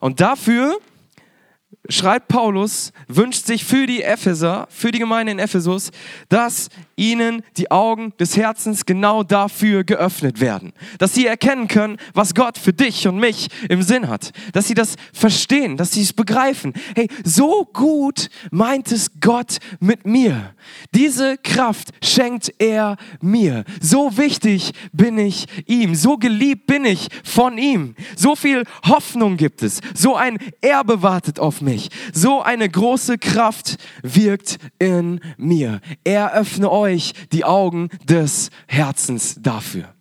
Und 0.00 0.20
dafür 0.20 0.78
schreibt 1.88 2.28
Paulus, 2.28 2.92
wünscht 3.08 3.46
sich 3.46 3.64
für 3.64 3.86
die 3.86 4.02
Epheser, 4.02 4.66
für 4.70 4.90
die 4.90 4.98
Gemeinde 4.98 5.32
in 5.32 5.38
Ephesus, 5.38 5.90
dass 6.28 6.68
ihnen 6.96 7.42
die 7.56 7.70
Augen 7.70 8.12
des 8.20 8.36
Herzens 8.36 8.84
genau 8.84 9.22
dafür 9.22 9.84
geöffnet 9.84 10.40
werden. 10.40 10.72
Dass 10.98 11.14
sie 11.14 11.26
erkennen 11.26 11.68
können, 11.68 11.96
was 12.12 12.34
Gott 12.34 12.58
für 12.58 12.72
dich 12.72 13.08
und 13.08 13.18
mich 13.18 13.48
im 13.68 13.82
Sinn 13.82 14.08
hat. 14.08 14.32
Dass 14.52 14.68
sie 14.68 14.74
das 14.74 14.96
verstehen, 15.12 15.76
dass 15.76 15.92
sie 15.92 16.02
es 16.02 16.12
begreifen. 16.12 16.74
Hey, 16.94 17.08
so 17.24 17.64
gut 17.72 18.28
meint 18.50 18.92
es 18.92 19.20
Gott 19.20 19.58
mit 19.80 20.06
mir. 20.06 20.54
Diese 20.94 21.38
Kraft 21.38 21.88
schenkt 22.04 22.52
er 22.58 22.96
mir. 23.20 23.64
So 23.80 24.16
wichtig 24.18 24.72
bin 24.92 25.18
ich 25.18 25.46
ihm. 25.66 25.94
So 25.94 26.18
geliebt 26.18 26.66
bin 26.66 26.84
ich 26.84 27.08
von 27.24 27.56
ihm. 27.56 27.94
So 28.16 28.36
viel 28.36 28.64
Hoffnung 28.84 29.38
gibt 29.38 29.62
es. 29.62 29.80
So 29.94 30.16
ein 30.16 30.38
Erbe 30.60 31.02
wartet 31.02 31.40
auf 31.40 31.59
mich. 31.62 31.90
So 32.12 32.42
eine 32.42 32.68
große 32.68 33.18
Kraft 33.18 33.76
wirkt 34.02 34.58
in 34.78 35.20
mir. 35.36 35.80
Er 36.04 36.32
öffne 36.34 36.70
euch 36.70 37.12
die 37.32 37.44
Augen 37.44 37.88
des 38.04 38.50
Herzens 38.66 39.36
dafür. 39.40 39.94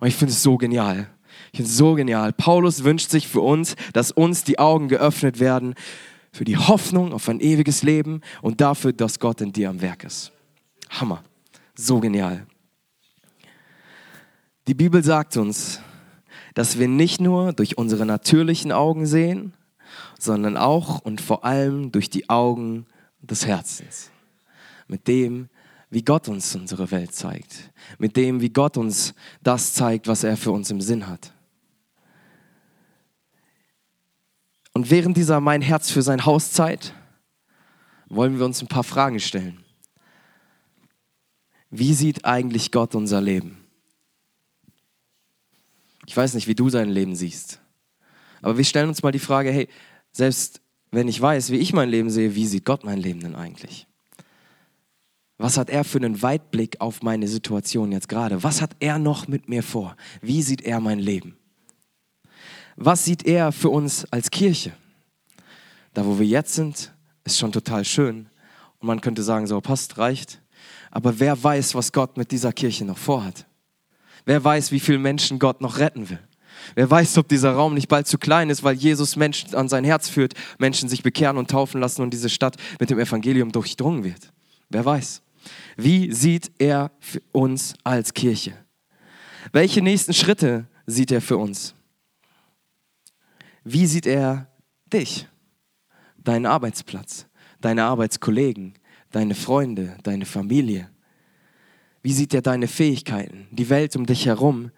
Und 0.00 0.08
ich 0.08 0.16
finde 0.16 0.32
es 0.32 0.42
so 0.42 0.56
genial. 0.56 1.08
Ich 1.52 1.58
finde 1.58 1.70
es 1.70 1.76
so 1.76 1.94
genial. 1.94 2.32
Paulus 2.32 2.84
wünscht 2.84 3.10
sich 3.10 3.28
für 3.28 3.40
uns, 3.40 3.76
dass 3.92 4.10
uns 4.10 4.44
die 4.44 4.58
Augen 4.58 4.88
geöffnet 4.88 5.38
werden 5.38 5.74
für 6.32 6.44
die 6.44 6.56
Hoffnung 6.56 7.12
auf 7.12 7.28
ein 7.28 7.40
ewiges 7.40 7.82
Leben 7.82 8.22
und 8.40 8.60
dafür, 8.60 8.92
dass 8.92 9.20
Gott 9.20 9.40
in 9.40 9.52
dir 9.52 9.68
am 9.68 9.82
Werk 9.82 10.04
ist. 10.04 10.32
Hammer. 10.88 11.22
So 11.74 12.00
genial. 12.00 12.46
Die 14.66 14.74
Bibel 14.74 15.02
sagt 15.02 15.36
uns, 15.36 15.80
dass 16.54 16.78
wir 16.78 16.88
nicht 16.88 17.20
nur 17.20 17.52
durch 17.52 17.78
unsere 17.78 18.06
natürlichen 18.06 18.72
Augen 18.72 19.06
sehen, 19.06 19.54
sondern 20.22 20.56
auch 20.56 21.00
und 21.00 21.20
vor 21.20 21.44
allem 21.44 21.92
durch 21.92 22.10
die 22.10 22.28
Augen 22.28 22.86
des 23.20 23.46
Herzens. 23.46 24.10
Mit 24.86 25.08
dem, 25.08 25.48
wie 25.90 26.02
Gott 26.02 26.28
uns 26.28 26.54
unsere 26.54 26.90
Welt 26.90 27.14
zeigt. 27.14 27.70
Mit 27.98 28.16
dem, 28.16 28.40
wie 28.40 28.50
Gott 28.50 28.76
uns 28.76 29.14
das 29.42 29.74
zeigt, 29.74 30.08
was 30.08 30.24
er 30.24 30.36
für 30.36 30.50
uns 30.50 30.70
im 30.70 30.80
Sinn 30.80 31.06
hat. 31.06 31.32
Und 34.72 34.90
während 34.90 35.16
dieser 35.16 35.40
Mein 35.40 35.60
Herz 35.60 35.90
für 35.90 36.02
sein 36.02 36.24
Haus 36.24 36.52
Zeit 36.52 36.94
wollen 38.08 38.38
wir 38.38 38.46
uns 38.46 38.62
ein 38.62 38.68
paar 38.68 38.84
Fragen 38.84 39.20
stellen. 39.20 39.62
Wie 41.70 41.94
sieht 41.94 42.24
eigentlich 42.24 42.70
Gott 42.70 42.94
unser 42.94 43.20
Leben? 43.20 43.58
Ich 46.06 46.16
weiß 46.16 46.34
nicht, 46.34 46.46
wie 46.46 46.54
du 46.54 46.68
sein 46.68 46.90
Leben 46.90 47.16
siehst. 47.16 47.60
Aber 48.42 48.58
wir 48.58 48.64
stellen 48.64 48.88
uns 48.88 49.02
mal 49.02 49.12
die 49.12 49.18
Frage, 49.18 49.50
hey, 49.50 49.68
selbst 50.12 50.60
wenn 50.90 51.08
ich 51.08 51.20
weiß, 51.20 51.50
wie 51.50 51.56
ich 51.56 51.72
mein 51.72 51.88
Leben 51.88 52.10
sehe, 52.10 52.34
wie 52.34 52.46
sieht 52.46 52.64
Gott 52.64 52.84
mein 52.84 52.98
Leben 52.98 53.20
denn 53.20 53.34
eigentlich? 53.34 53.86
Was 55.38 55.56
hat 55.56 55.70
er 55.70 55.82
für 55.84 55.98
einen 55.98 56.22
Weitblick 56.22 56.80
auf 56.80 57.02
meine 57.02 57.26
Situation 57.26 57.90
jetzt 57.90 58.08
gerade? 58.08 58.42
Was 58.44 58.60
hat 58.60 58.76
er 58.78 58.98
noch 58.98 59.26
mit 59.26 59.48
mir 59.48 59.62
vor? 59.62 59.96
Wie 60.20 60.42
sieht 60.42 60.62
er 60.62 60.78
mein 60.78 60.98
Leben? 61.00 61.36
Was 62.76 63.04
sieht 63.04 63.26
er 63.26 63.50
für 63.52 63.70
uns 63.70 64.04
als 64.12 64.30
Kirche? 64.30 64.72
Da, 65.94 66.06
wo 66.06 66.18
wir 66.18 66.26
jetzt 66.26 66.54
sind, 66.54 66.92
ist 67.24 67.38
schon 67.38 67.52
total 67.52 67.84
schön. 67.84 68.28
Und 68.78 68.86
man 68.86 69.00
könnte 69.00 69.22
sagen, 69.22 69.46
so 69.46 69.60
passt, 69.60 69.98
reicht. 69.98 70.40
Aber 70.90 71.18
wer 71.18 71.42
weiß, 71.42 71.74
was 71.74 71.92
Gott 71.92 72.16
mit 72.16 72.30
dieser 72.30 72.52
Kirche 72.52 72.84
noch 72.84 72.98
vorhat? 72.98 73.46
Wer 74.24 74.42
weiß, 74.44 74.72
wie 74.72 74.80
viele 74.80 74.98
Menschen 74.98 75.38
Gott 75.38 75.60
noch 75.60 75.78
retten 75.78 76.08
will? 76.08 76.20
Wer 76.74 76.90
weiß, 76.90 77.18
ob 77.18 77.28
dieser 77.28 77.52
Raum 77.52 77.74
nicht 77.74 77.88
bald 77.88 78.06
zu 78.06 78.18
klein 78.18 78.50
ist, 78.50 78.62
weil 78.62 78.74
Jesus 78.74 79.16
Menschen 79.16 79.54
an 79.54 79.68
sein 79.68 79.84
Herz 79.84 80.08
führt, 80.08 80.34
Menschen 80.58 80.88
sich 80.88 81.02
bekehren 81.02 81.36
und 81.36 81.50
taufen 81.50 81.80
lassen 81.80 82.02
und 82.02 82.10
diese 82.12 82.28
Stadt 82.28 82.56
mit 82.80 82.90
dem 82.90 82.98
Evangelium 82.98 83.52
durchdrungen 83.52 84.04
wird. 84.04 84.32
Wer 84.68 84.84
weiß. 84.84 85.22
Wie 85.76 86.12
sieht 86.12 86.52
er 86.58 86.90
uns 87.32 87.74
als 87.84 88.14
Kirche? 88.14 88.52
Welche 89.52 89.82
nächsten 89.82 90.14
Schritte 90.14 90.66
sieht 90.86 91.10
er 91.10 91.20
für 91.20 91.36
uns? 91.36 91.74
Wie 93.64 93.86
sieht 93.86 94.06
er 94.06 94.48
dich, 94.92 95.28
deinen 96.18 96.46
Arbeitsplatz, 96.46 97.26
deine 97.60 97.84
Arbeitskollegen, 97.84 98.74
deine 99.10 99.34
Freunde, 99.34 99.96
deine 100.02 100.26
Familie? 100.26 100.90
Wie 102.02 102.12
sieht 102.12 102.34
er 102.34 102.42
deine 102.42 102.66
Fähigkeiten, 102.66 103.46
die 103.50 103.68
Welt 103.70 103.94
um 103.94 104.06
dich 104.06 104.26
herum? 104.26 104.70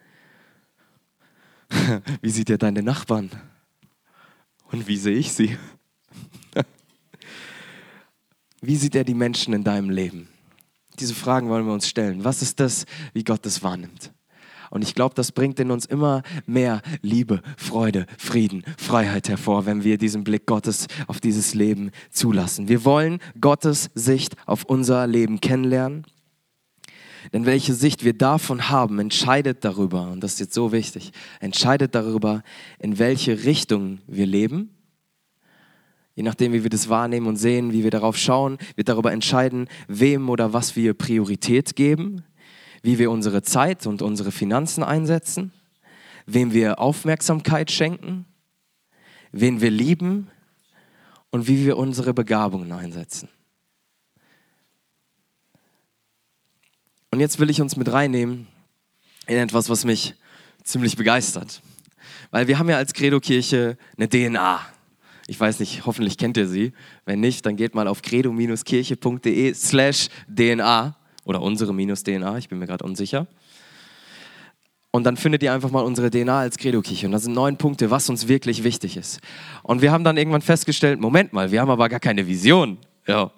Wie 2.23 2.31
sieht 2.31 2.51
er 2.51 2.59
deine 2.59 2.83
Nachbarn? 2.83 3.31
Und 4.71 4.89
wie 4.89 4.97
sehe 4.97 5.17
ich 5.17 5.33
sie? 5.33 5.57
Wie 8.61 8.77
sieht 8.77 8.95
er 8.95 9.05
die 9.05 9.15
Menschen 9.15 9.55
in 9.55 9.63
deinem 9.63 9.91
Leben? 9.91 10.29
Diese 10.99 11.15
Fragen 11.15 11.49
wollen 11.49 11.67
wir 11.67 11.73
uns 11.73 11.89
stellen. 11.89 12.25
Was 12.25 12.43
ist 12.43 12.61
das, 12.61 12.85
wie 13.13 13.25
Gott 13.25 13.47
es 13.47 13.63
wahrnimmt? 13.63 14.13
Und 14.71 14.83
ich 14.83 14.95
glaube, 14.95 15.15
das 15.15 15.31
bringt 15.31 15.61
in 15.61 15.71
uns 15.71 15.87
immer 15.87 16.23
mehr 16.47 16.83
Liebe, 17.01 17.43
Freude, 17.57 18.07
Frieden, 18.19 18.65
Freiheit 18.77 19.29
hervor, 19.29 19.67
wenn 19.67 19.85
wir 19.85 19.99
diesen 19.99 20.25
Blick 20.25 20.47
Gottes 20.47 20.89
auf 21.07 21.21
dieses 21.21 21.55
Leben 21.55 21.93
zulassen. 22.11 22.67
Wir 22.67 22.85
wollen 22.85 23.21
Gottes 23.41 23.91
Sicht 23.95 24.35
auf 24.47 24.65
unser 24.65 25.07
Leben 25.07 25.41
kennenlernen. 25.41 26.05
Denn 27.33 27.47
welche 27.47 27.75
Sicht 27.75 28.05
wir 28.05 28.13
davon 28.13 28.69
haben, 28.69 28.99
entscheidet 28.99 29.65
darüber, 29.65 30.11
und 30.11 30.21
das 30.21 30.35
ist 30.35 30.41
jetzt 30.41 30.55
so 30.55 30.73
wichtig, 30.73 31.13
entscheidet 31.41 31.95
darüber, 31.95 32.43
in 32.79 32.99
welche 32.99 33.45
Richtung 33.45 34.01
wir 34.07 34.27
leben. 34.27 34.71
Je 36.15 36.23
nachdem, 36.23 36.53
wie 36.53 36.63
wir 36.63 36.71
das 36.71 36.89
wahrnehmen 36.89 37.27
und 37.27 37.37
sehen, 37.37 37.73
wie 37.73 37.83
wir 37.83 37.91
darauf 37.91 38.17
schauen, 38.17 38.59
wird 38.77 38.89
darüber 38.89 39.13
entscheiden, 39.13 39.69
wem 39.89 40.29
oder 40.29 40.53
was 40.53 40.77
wir 40.77 40.95
Priorität 40.95 41.75
geben 41.75 42.23
wie 42.85 42.99
wir 42.99 43.11
unsere 43.11 43.41
Zeit 43.41 43.87
und 43.87 44.03
unsere 44.03 44.31
Finanzen 44.31 44.85
einsetzen, 44.85 45.53
wem 46.27 46.53
wir 46.53 46.79
Aufmerksamkeit 46.79 47.71
schenken, 47.71 48.27
wen 49.33 49.63
wir 49.63 49.71
lieben 49.71 50.31
und 51.31 51.49
wie 51.49 51.65
wir 51.65 51.79
unsere 51.79 52.13
Begabungen 52.13 52.73
einsetzen. 52.73 53.31
Und 57.15 57.21
jetzt 57.21 57.39
will 57.39 57.49
ich 57.49 57.61
uns 57.61 57.77
mit 57.77 57.93
reinnehmen 57.93 58.49
in 59.29 59.37
etwas, 59.37 59.69
was 59.69 59.85
mich 59.85 60.17
ziemlich 60.65 60.97
begeistert. 60.97 61.63
Weil 62.33 62.49
wir 62.49 62.59
haben 62.59 62.69
ja 62.69 62.77
als 62.77 62.93
Credo-Kirche 62.93 63.79
eine 63.97 64.09
DNA. 64.09 64.61
Ich 65.29 65.39
weiß 65.39 65.61
nicht, 65.61 65.87
hoffentlich 65.87 66.19
kennt 66.19 66.37
ihr 66.37 66.49
sie. 66.49 66.73
Wenn 67.05 67.21
nicht, 67.21 67.47
dann 67.47 67.55
geht 67.55 67.77
mal 67.77 67.87
auf 67.87 68.03
credo-kirche.de 68.03 69.55
slash 69.55 70.09
DNA 70.27 70.97
oder 71.23 71.41
unsere 71.41 71.73
minus 71.73 72.03
DNA, 72.03 72.37
ich 72.39 72.49
bin 72.49 72.59
mir 72.59 72.67
gerade 72.67 72.85
unsicher. 72.85 73.29
Und 74.91 75.05
dann 75.05 75.17
findet 75.17 75.45
ihr 75.45 75.53
einfach 75.53 75.71
mal 75.71 75.85
unsere 75.85 76.11
DNA 76.11 76.41
als 76.41 76.59
Credo-Kirche. 76.59 77.07
Und 77.07 77.13
da 77.13 77.21
sind 77.21 77.35
neun 77.35 77.59
Punkte, 77.59 77.93
was 77.93 78.11
uns 78.11 78.27
wirklich 78.27 78.65
wichtig 78.65 78.97
ist. 78.97 79.21
Und 79.63 79.83
wir 79.83 79.93
haben 79.93 80.03
dann 80.03 80.17
irgendwann 80.17 80.43
festgestellt, 80.43 80.99
Moment 80.99 81.33
mal, 81.33 81.53
wir 81.53 81.61
haben 81.61 81.71
aber 81.71 81.89
gar 81.89 82.01
keine 82.01 82.27
Vision. 82.27 82.77
Ja. 83.07 83.31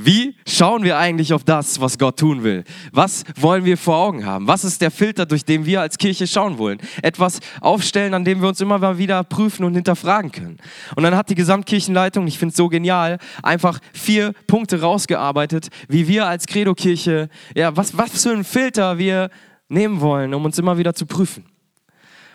Wie 0.00 0.36
schauen 0.46 0.84
wir 0.84 0.96
eigentlich 0.96 1.32
auf 1.32 1.42
das, 1.42 1.80
was 1.80 1.98
Gott 1.98 2.20
tun 2.20 2.44
will? 2.44 2.62
Was 2.92 3.24
wollen 3.34 3.64
wir 3.64 3.76
vor 3.76 3.96
Augen 3.96 4.24
haben? 4.24 4.46
Was 4.46 4.62
ist 4.62 4.80
der 4.80 4.92
Filter, 4.92 5.26
durch 5.26 5.44
den 5.44 5.66
wir 5.66 5.80
als 5.80 5.98
Kirche 5.98 6.28
schauen 6.28 6.56
wollen? 6.58 6.78
Etwas 7.02 7.40
aufstellen, 7.60 8.14
an 8.14 8.24
dem 8.24 8.40
wir 8.40 8.48
uns 8.48 8.60
immer 8.60 8.78
mal 8.78 8.98
wieder 8.98 9.24
prüfen 9.24 9.64
und 9.64 9.74
hinterfragen 9.74 10.30
können. 10.30 10.58
Und 10.94 11.02
dann 11.02 11.16
hat 11.16 11.30
die 11.30 11.34
Gesamtkirchenleitung, 11.34 12.28
ich 12.28 12.38
finde 12.38 12.52
es 12.52 12.56
so 12.56 12.68
genial, 12.68 13.18
einfach 13.42 13.80
vier 13.92 14.34
Punkte 14.46 14.80
rausgearbeitet, 14.80 15.66
wie 15.88 16.06
wir 16.06 16.28
als 16.28 16.46
Credo-Kirche, 16.46 17.28
ja, 17.56 17.76
was, 17.76 17.98
was 17.98 18.22
für 18.22 18.30
einen 18.30 18.44
Filter 18.44 18.98
wir 18.98 19.30
nehmen 19.68 20.00
wollen, 20.00 20.32
um 20.32 20.44
uns 20.44 20.58
immer 20.58 20.78
wieder 20.78 20.94
zu 20.94 21.06
prüfen. 21.06 21.44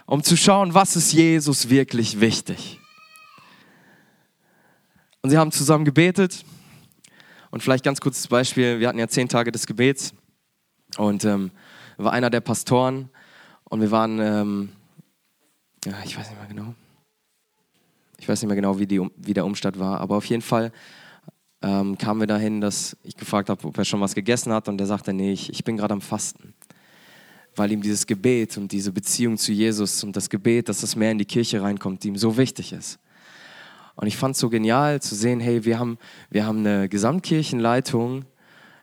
Um 0.05 0.21
zu 0.21 0.35
schauen, 0.35 0.73
was 0.73 0.97
ist 0.97 1.13
Jesus 1.13 1.69
wirklich 1.69 2.19
wichtig. 2.19 2.81
Und 5.21 5.29
sie 5.29 5.37
haben 5.37 5.53
zusammen 5.53 5.85
gebetet 5.85 6.43
und 7.53 7.61
vielleicht 7.61 7.83
ganz 7.83 8.01
kurzes 8.01 8.27
Beispiel, 8.27 8.79
wir 8.79 8.87
hatten 8.87 8.97
ja 8.97 9.07
zehn 9.07 9.29
Tage 9.29 9.51
des 9.51 9.67
Gebets 9.67 10.15
und 10.97 11.23
ähm, 11.23 11.51
war 11.97 12.11
einer 12.11 12.31
der 12.31 12.41
Pastoren 12.41 13.09
und 13.65 13.79
wir 13.79 13.91
waren, 13.91 14.17
ähm, 14.19 14.69
ja, 15.85 15.93
ich 16.03 16.17
weiß 16.17 16.31
nicht 16.31 16.39
mehr 16.39 16.47
genau, 16.47 16.73
ich 18.17 18.27
weiß 18.27 18.41
nicht 18.41 18.47
mehr 18.47 18.55
genau, 18.55 18.79
wie, 18.79 18.87
die, 18.87 19.07
wie 19.17 19.35
der 19.35 19.45
Umstand 19.45 19.77
war, 19.77 20.01
aber 20.01 20.15
auf 20.15 20.25
jeden 20.25 20.41
Fall 20.41 20.71
ähm, 21.61 21.95
kamen 21.95 22.21
wir 22.21 22.25
dahin, 22.25 22.59
dass 22.59 22.97
ich 23.03 23.15
gefragt 23.15 23.51
habe, 23.51 23.67
ob 23.67 23.77
er 23.77 23.85
schon 23.85 24.01
was 24.01 24.15
gegessen 24.15 24.51
hat 24.51 24.67
und 24.67 24.81
er 24.81 24.87
sagte, 24.87 25.13
nee, 25.13 25.31
ich, 25.31 25.51
ich 25.51 25.63
bin 25.63 25.77
gerade 25.77 25.93
am 25.93 26.01
Fasten. 26.01 26.55
Weil 27.55 27.71
ihm 27.71 27.83
dieses 27.83 28.07
Gebet 28.07 28.57
und 28.57 28.71
diese 28.71 28.91
Beziehung 28.91 29.37
zu 29.37 29.51
Jesus 29.51 30.03
und 30.03 30.15
das 30.15 30.31
Gebet, 30.31 30.69
dass 30.69 30.81
das 30.81 30.95
mehr 30.95 31.11
in 31.11 31.19
die 31.19 31.25
Kirche 31.25 31.61
reinkommt, 31.61 32.03
ihm 32.03 32.17
so 32.17 32.35
wichtig 32.35 32.73
ist. 32.73 32.97
Und 33.95 34.07
ich 34.07 34.17
fand 34.17 34.35
es 34.35 34.41
so 34.41 34.49
genial 34.49 35.01
zu 35.01 35.15
sehen, 35.15 35.39
hey, 35.39 35.65
wir 35.65 35.79
haben, 35.79 35.97
wir 36.29 36.45
haben 36.45 36.59
eine 36.59 36.89
Gesamtkirchenleitung, 36.89 38.25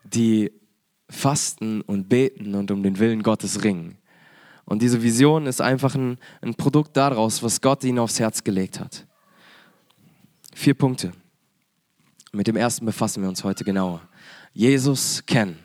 die 0.05 0.53
fasten 1.09 1.81
und 1.83 2.09
beten 2.09 2.55
und 2.55 2.71
um 2.71 2.83
den 2.83 2.99
Willen 2.99 3.23
Gottes 3.23 3.65
ringen. 3.65 3.99
Und 4.65 4.83
diese 4.83 5.03
Vision 5.03 5.47
ist 5.47 5.61
einfach 5.61 5.97
ein, 5.97 6.19
ein 6.43 6.55
Produkt 6.55 6.97
daraus, 6.97 7.43
was 7.43 7.61
Gott 7.61 7.83
ihnen 7.83 7.99
aufs 7.99 8.21
Herz 8.21 8.45
gelegt 8.45 8.79
hat. 8.79 9.07
Vier 10.55 10.75
Punkte. 10.75 11.13
Mit 12.33 12.47
dem 12.47 12.57
ersten 12.57 12.87
befassen 12.87 13.23
wir 13.23 13.29
uns 13.29 13.43
heute 13.43 13.65
genauer. 13.65 14.01
Jesus 14.53 15.25
kennen. 15.27 15.59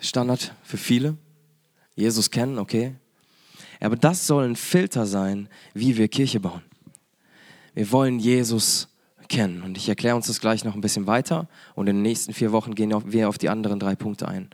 Standard 0.00 0.54
für 0.64 0.76
viele. 0.76 1.16
Jesus 1.94 2.30
kennen, 2.30 2.58
okay. 2.58 2.96
Aber 3.78 3.96
das 3.96 4.26
soll 4.26 4.48
ein 4.48 4.56
Filter 4.56 5.06
sein, 5.06 5.48
wie 5.74 5.96
wir 5.96 6.08
Kirche 6.08 6.40
bauen. 6.40 6.62
Wir 7.74 7.90
wollen 7.92 8.18
Jesus 8.18 8.88
kennen. 9.28 9.62
Und 9.62 9.78
ich 9.78 9.88
erkläre 9.88 10.16
uns 10.16 10.26
das 10.26 10.40
gleich 10.40 10.64
noch 10.64 10.74
ein 10.74 10.80
bisschen 10.80 11.06
weiter. 11.06 11.48
Und 11.74 11.86
in 11.86 11.96
den 11.96 12.02
nächsten 12.02 12.34
vier 12.34 12.52
Wochen 12.52 12.74
gehen 12.74 12.92
wir 13.06 13.28
auf 13.28 13.38
die 13.38 13.48
anderen 13.48 13.78
drei 13.78 13.94
Punkte 13.94 14.28
ein. 14.28 14.50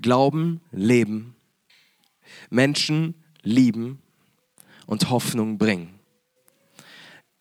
Glauben, 0.00 0.60
Leben, 0.70 1.34
Menschen 2.50 3.14
lieben 3.42 4.00
und 4.86 5.10
Hoffnung 5.10 5.58
bringen. 5.58 5.98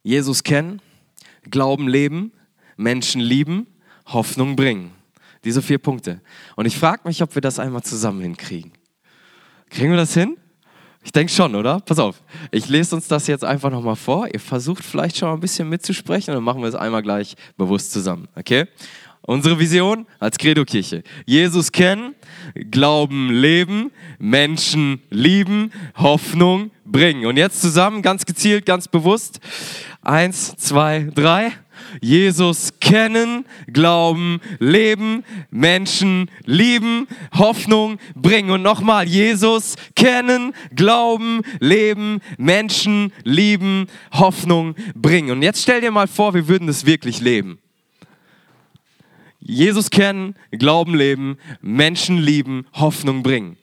Jesus 0.02 0.44
kennen. 0.44 0.82
Glauben 1.50 1.88
leben, 1.88 2.34
Menschen 2.76 3.22
lieben, 3.22 3.68
Hoffnung 4.06 4.56
bringen. 4.56 4.92
Diese 5.44 5.62
vier 5.62 5.78
Punkte. 5.78 6.22
Und 6.56 6.66
ich 6.66 6.78
frage 6.78 7.08
mich, 7.08 7.22
ob 7.22 7.36
wir 7.36 7.42
das 7.42 7.60
einmal 7.60 7.84
zusammen 7.84 8.22
hinkriegen. 8.22 8.72
Kriegen 9.70 9.92
wir 9.92 9.98
das 9.98 10.14
hin? 10.14 10.38
Ich 11.04 11.12
denke 11.12 11.32
schon, 11.32 11.56
oder? 11.56 11.80
Pass 11.80 12.00
auf. 12.00 12.22
Ich 12.51 12.68
lese 12.68 12.96
uns 12.96 13.08
das 13.08 13.27
jetzt 13.27 13.46
einfach 13.46 13.70
nochmal 13.70 13.96
vor. 13.96 14.27
Ihr 14.32 14.39
versucht 14.39 14.84
vielleicht 14.84 15.18
schon 15.18 15.30
mal 15.30 15.36
ein 15.36 15.39
bisschen 15.39 15.70
mitzusprechen 15.70 16.32
und 16.32 16.36
dann 16.36 16.44
machen 16.44 16.62
wir 16.62 16.68
es 16.68 16.75
einmal 16.75 17.01
gleich 17.01 17.36
bewusst 17.58 17.92
zusammen. 17.92 18.27
Okay? 18.36 18.66
Unsere 19.22 19.60
Vision 19.60 20.08
als 20.20 20.38
Credo-Kirche. 20.38 21.04
Jesus 21.25 21.72
kennen, 21.72 22.16
Glauben 22.72 23.30
leben, 23.30 23.92
Menschen 24.20 25.01
lieben, 25.10 25.72
Hoffnung 25.98 26.72
bringen. 26.86 27.25
Und 27.25 27.36
jetzt 27.36 27.62
zusammen, 27.62 28.01
ganz 28.01 28.25
gezielt, 28.25 28.66
ganz 28.66 28.88
bewusst. 28.88 29.42
Eins, 30.01 30.56
zwei, 30.56 31.10
drei. 31.13 31.51
Jesus 32.01 32.74
kennen, 32.79 33.46
glauben, 33.72 34.39
leben, 34.60 35.24
Menschen 35.50 36.29
lieben, 36.46 37.08
Hoffnung 37.34 37.98
bringen. 38.15 38.51
Und 38.51 38.62
nochmal, 38.62 39.08
Jesus 39.08 39.75
kennen, 39.96 40.53
glauben, 40.75 41.41
leben, 41.60 42.22
Menschen 42.38 43.12
lieben, 43.24 43.88
Hoffnung 44.13 44.75
bringen. 44.96 45.32
Und 45.32 45.41
jetzt 45.41 45.62
stell 45.62 45.82
dir 45.82 45.91
mal 45.91 46.08
vor, 46.08 46.34
wir 46.34 46.48
würden 46.48 46.67
das 46.67 46.86
wirklich 46.86 47.22
leben. 47.22 47.60
Jesus 49.39 49.89
kennen, 49.89 50.36
Glauben 50.51 50.94
leben, 50.94 51.38
Menschen 51.62 52.17
lieben, 52.17 52.65
Hoffnung 52.74 53.24
bringen. 53.24 53.58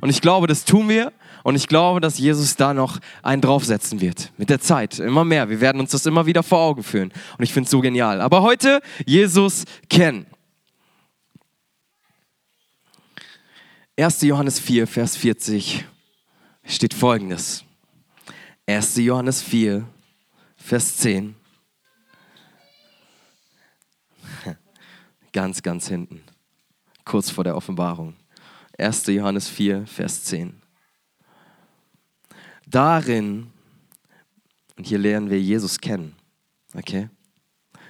Und 0.00 0.10
ich 0.10 0.20
glaube, 0.20 0.46
das 0.46 0.64
tun 0.64 0.88
wir. 0.88 1.12
Und 1.46 1.54
ich 1.54 1.68
glaube, 1.68 2.00
dass 2.00 2.18
Jesus 2.18 2.56
da 2.56 2.74
noch 2.74 2.98
einen 3.22 3.40
draufsetzen 3.40 4.00
wird. 4.00 4.32
Mit 4.36 4.50
der 4.50 4.58
Zeit. 4.60 4.98
Immer 4.98 5.24
mehr. 5.24 5.48
Wir 5.48 5.60
werden 5.60 5.80
uns 5.80 5.92
das 5.92 6.04
immer 6.04 6.26
wieder 6.26 6.42
vor 6.42 6.58
Augen 6.58 6.82
führen. 6.82 7.12
Und 7.38 7.44
ich 7.44 7.52
finde 7.52 7.66
es 7.66 7.70
so 7.70 7.80
genial. 7.80 8.20
Aber 8.20 8.42
heute 8.42 8.80
Jesus 9.06 9.62
kennen. 9.88 10.26
1. 13.96 14.22
Johannes 14.22 14.58
4, 14.58 14.88
Vers 14.88 15.16
40 15.16 15.84
steht 16.64 16.94
folgendes. 16.94 17.62
1. 18.66 18.96
Johannes 18.96 19.40
4, 19.40 19.86
Vers 20.56 20.96
10. 20.96 21.36
Ganz, 25.32 25.62
ganz 25.62 25.86
hinten. 25.86 26.24
Kurz 27.04 27.30
vor 27.30 27.44
der 27.44 27.56
Offenbarung. 27.56 28.16
1. 28.78 29.06
Johannes 29.06 29.48
4, 29.48 29.86
Vers 29.86 30.24
10. 30.24 30.65
Darin, 32.66 33.46
und 34.76 34.86
hier 34.86 34.98
lernen 34.98 35.30
wir 35.30 35.40
Jesus 35.40 35.78
kennen, 35.78 36.14
okay? 36.74 37.08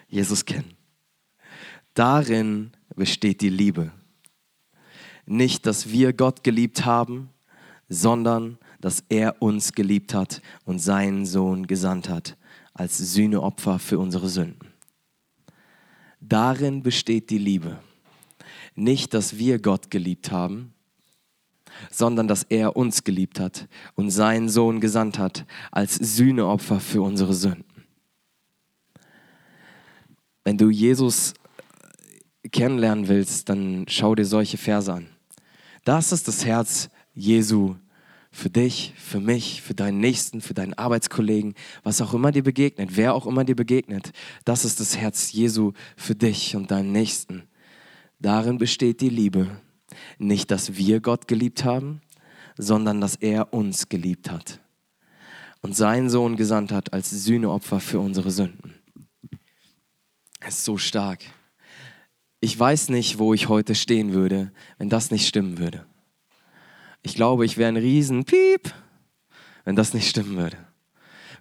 Jesus 0.09 0.45
kennen. 0.45 0.77
Darin 1.95 2.73
besteht 2.95 3.41
die 3.41 3.49
Liebe. 3.49 3.91
Nicht, 5.25 5.67
dass 5.67 5.91
wir 5.91 6.13
Gott 6.13 6.45
geliebt 6.45 6.85
haben, 6.85 7.31
sondern 7.89 8.59
dass 8.81 9.03
er 9.09 9.41
uns 9.41 9.73
geliebt 9.73 10.13
hat 10.13 10.43
und 10.65 10.79
seinen 10.79 11.25
Sohn 11.25 11.67
gesandt 11.67 12.09
hat 12.09 12.37
als 12.75 12.99
Sühneopfer 12.99 13.79
für 13.79 13.99
unsere 13.99 14.29
Sünden. 14.29 14.69
Darin 16.21 16.83
besteht 16.83 17.31
die 17.31 17.39
Liebe. 17.39 17.79
Nicht, 18.75 19.15
dass 19.15 19.39
wir 19.39 19.59
Gott 19.59 19.91
geliebt 19.91 20.31
haben, 20.31 20.75
sondern 21.91 22.29
dass 22.29 22.45
er 22.45 22.77
uns 22.77 23.05
geliebt 23.05 23.41
hat 23.41 23.69
und 23.95 24.11
seinen 24.11 24.49
Sohn 24.49 24.81
gesandt 24.81 25.19
hat 25.19 25.47
als 25.71 25.95
Sühneopfer 25.95 26.81
für 26.81 27.03
unsere 27.03 27.35
Sünden. 27.35 27.65
Wenn 30.45 30.59
du 30.59 30.71
Jesus 30.71 31.35
kennenlernen 32.53 33.09
willst, 33.09 33.49
dann 33.49 33.87
schau 33.89 34.15
dir 34.15 34.25
solche 34.25 34.59
Verse 34.59 34.93
an. 34.93 35.09
Das 35.85 36.13
ist 36.13 36.29
das 36.29 36.45
Herz 36.45 36.89
Jesu 37.15 37.77
für 38.31 38.51
dich, 38.51 38.93
für 38.97 39.19
mich, 39.19 39.63
für 39.63 39.75
deinen 39.75 39.99
Nächsten, 39.99 40.41
für 40.41 40.53
deinen 40.53 40.75
Arbeitskollegen, 40.75 41.55
was 41.83 42.03
auch 42.03 42.13
immer 42.13 42.33
dir 42.33 42.43
begegnet, 42.43 42.91
wer 42.93 43.15
auch 43.15 43.27
immer 43.27 43.45
dir 43.45 43.57
begegnet. 43.57 44.13
Das 44.45 44.65
ist 44.65 44.79
das 44.79 44.97
Herz 44.97 45.33
Jesu 45.33 45.73
für 45.97 46.15
dich 46.15 46.55
und 46.55 46.71
deinen 46.71 46.93
Nächsten. 46.93 47.45
Darin 48.21 48.59
besteht 48.59 49.01
die 49.01 49.09
Liebe. 49.09 49.49
Nicht, 50.19 50.51
dass 50.51 50.77
wir 50.77 51.01
Gott 51.01 51.29
geliebt 51.29 51.65
haben, 51.65 52.01
sondern 52.57 53.01
dass 53.01 53.17
er 53.17 53.53
uns 53.53 53.89
geliebt 53.89 54.31
hat 54.31 54.61
und 55.63 55.77
seinen 55.77 56.11
Sohn 56.11 56.37
gesandt 56.37 56.73
hat 56.73 56.93
als 56.93 57.11
Sühneopfer 57.11 57.81
für 57.81 58.01
unsere 58.01 58.31
Sünden. 58.31 58.75
Es 60.41 60.59
ist 60.59 60.65
so 60.65 60.79
stark. 60.79 61.21
Ich 62.41 62.59
weiß 62.59 62.91
nicht, 62.91 63.19
wo 63.19 63.35
ich 63.35 63.49
heute 63.49 63.75
stehen 63.75 64.13
würde, 64.13 64.53
wenn 64.79 64.89
das 64.89 65.11
nicht 65.11 65.27
stimmen 65.27 65.59
würde. 65.59 65.87
Ich 67.03 67.15
glaube, 67.15 67.45
ich 67.45 67.57
wäre 67.57 67.69
ein 67.69 67.77
Riesenpiep, 67.77 68.73
wenn 69.65 69.77
das 69.77 69.95
nicht 69.95 70.09
stimmen 70.09 70.37
würde. 70.37 70.66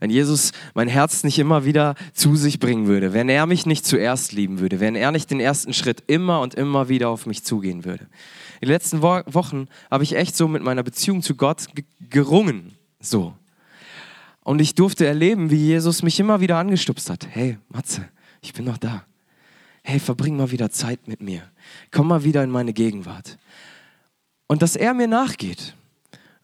Wenn 0.06 0.12
Jesus 0.12 0.52
mein 0.76 0.88
Herz 0.88 1.24
nicht 1.24 1.40
immer 1.40 1.66
wieder 1.66 1.96
zu 2.14 2.36
sich 2.36 2.60
bringen 2.60 2.86
würde, 2.86 3.12
wenn 3.12 3.28
er 3.28 3.48
mich 3.48 3.66
nicht 3.66 3.88
zuerst 3.88 4.34
lieben 4.34 4.60
würde, 4.60 4.80
wenn 4.80 4.94
er 4.94 5.12
nicht 5.12 5.32
den 5.32 5.40
ersten 5.40 5.74
Schritt 5.74 6.04
immer 6.06 6.42
und 6.42 6.54
immer 6.54 6.90
wieder 6.90 7.10
auf 7.10 7.26
mich 7.26 7.44
zugehen 7.44 7.86
würde. 7.86 8.04
In 8.62 8.68
den 8.68 8.70
letzten 8.70 9.02
Wochen 9.02 9.68
habe 9.90 10.04
ich 10.04 10.16
echt 10.16 10.36
so 10.36 10.48
mit 10.48 10.62
meiner 10.62 10.84
Beziehung 10.84 11.24
zu 11.24 11.34
Gott 11.34 11.66
gerungen. 12.12 12.76
So. 13.00 13.34
Und 14.42 14.62
ich 14.62 14.76
durfte 14.76 15.08
erleben, 15.08 15.50
wie 15.50 15.56
Jesus 15.56 16.04
mich 16.04 16.20
immer 16.20 16.40
wieder 16.40 16.58
angestupst 16.58 17.10
hat. 17.10 17.26
Hey, 17.32 17.58
Matze, 17.70 18.08
ich 18.42 18.54
bin 18.54 18.66
noch 18.66 18.78
da. 18.78 19.06
Hey, 19.82 20.00
verbring 20.00 20.38
mal 20.38 20.52
wieder 20.52 20.70
Zeit 20.70 21.08
mit 21.08 21.24
mir. 21.24 21.42
Komm 21.90 22.10
mal 22.10 22.24
wieder 22.24 22.44
in 22.44 22.52
meine 22.52 22.74
Gegenwart 22.74 23.40
und 24.46 24.62
dass 24.62 24.76
er 24.76 24.94
mir 24.94 25.08
nachgeht. 25.08 25.74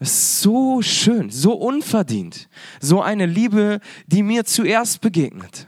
So 0.01 0.81
schön, 0.81 1.29
so 1.29 1.53
unverdient. 1.53 2.49
So 2.79 3.01
eine 3.01 3.25
Liebe, 3.25 3.79
die 4.07 4.23
mir 4.23 4.45
zuerst 4.45 5.01
begegnet. 5.01 5.67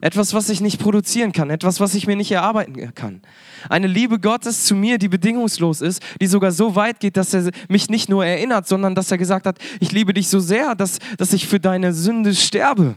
Etwas, 0.00 0.32
was 0.32 0.48
ich 0.48 0.60
nicht 0.60 0.78
produzieren 0.80 1.32
kann, 1.32 1.50
etwas, 1.50 1.80
was 1.80 1.94
ich 1.94 2.06
mir 2.06 2.14
nicht 2.14 2.30
erarbeiten 2.30 2.94
kann. 2.94 3.20
Eine 3.68 3.88
Liebe 3.88 4.20
Gottes 4.20 4.64
zu 4.64 4.76
mir, 4.76 4.96
die 4.96 5.08
bedingungslos 5.08 5.80
ist, 5.80 6.00
die 6.20 6.28
sogar 6.28 6.52
so 6.52 6.76
weit 6.76 7.00
geht, 7.00 7.16
dass 7.16 7.34
er 7.34 7.50
mich 7.68 7.90
nicht 7.90 8.08
nur 8.08 8.24
erinnert, 8.24 8.68
sondern 8.68 8.94
dass 8.94 9.10
er 9.10 9.18
gesagt 9.18 9.44
hat, 9.46 9.58
ich 9.80 9.90
liebe 9.90 10.14
dich 10.14 10.28
so 10.28 10.38
sehr, 10.38 10.76
dass, 10.76 10.98
dass 11.16 11.32
ich 11.32 11.48
für 11.48 11.58
deine 11.58 11.92
Sünde 11.92 12.34
sterbe 12.34 12.96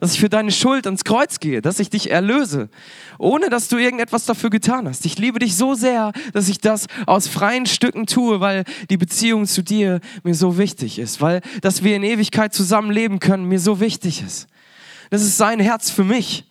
dass 0.00 0.14
ich 0.14 0.20
für 0.20 0.28
deine 0.28 0.52
Schuld 0.52 0.86
ans 0.86 1.04
Kreuz 1.04 1.40
gehe, 1.40 1.62
dass 1.62 1.78
ich 1.78 1.90
dich 1.90 2.10
erlöse, 2.10 2.68
ohne 3.18 3.50
dass 3.50 3.68
du 3.68 3.76
irgendetwas 3.76 4.24
dafür 4.24 4.50
getan 4.50 4.88
hast. 4.88 5.06
Ich 5.06 5.18
liebe 5.18 5.38
dich 5.38 5.56
so 5.56 5.74
sehr, 5.74 6.12
dass 6.32 6.48
ich 6.48 6.60
das 6.60 6.86
aus 7.06 7.28
freien 7.28 7.66
Stücken 7.66 8.06
tue, 8.06 8.40
weil 8.40 8.64
die 8.90 8.96
Beziehung 8.96 9.46
zu 9.46 9.62
dir 9.62 10.00
mir 10.22 10.34
so 10.34 10.58
wichtig 10.58 10.98
ist, 10.98 11.20
weil 11.20 11.40
dass 11.60 11.82
wir 11.82 11.96
in 11.96 12.02
Ewigkeit 12.02 12.54
zusammenleben 12.54 13.18
können 13.18 13.44
mir 13.44 13.60
so 13.60 13.80
wichtig 13.80 14.22
ist. 14.22 14.48
Das 15.10 15.22
ist 15.22 15.36
sein 15.36 15.60
Herz 15.60 15.90
für 15.90 16.04
mich. 16.04 16.48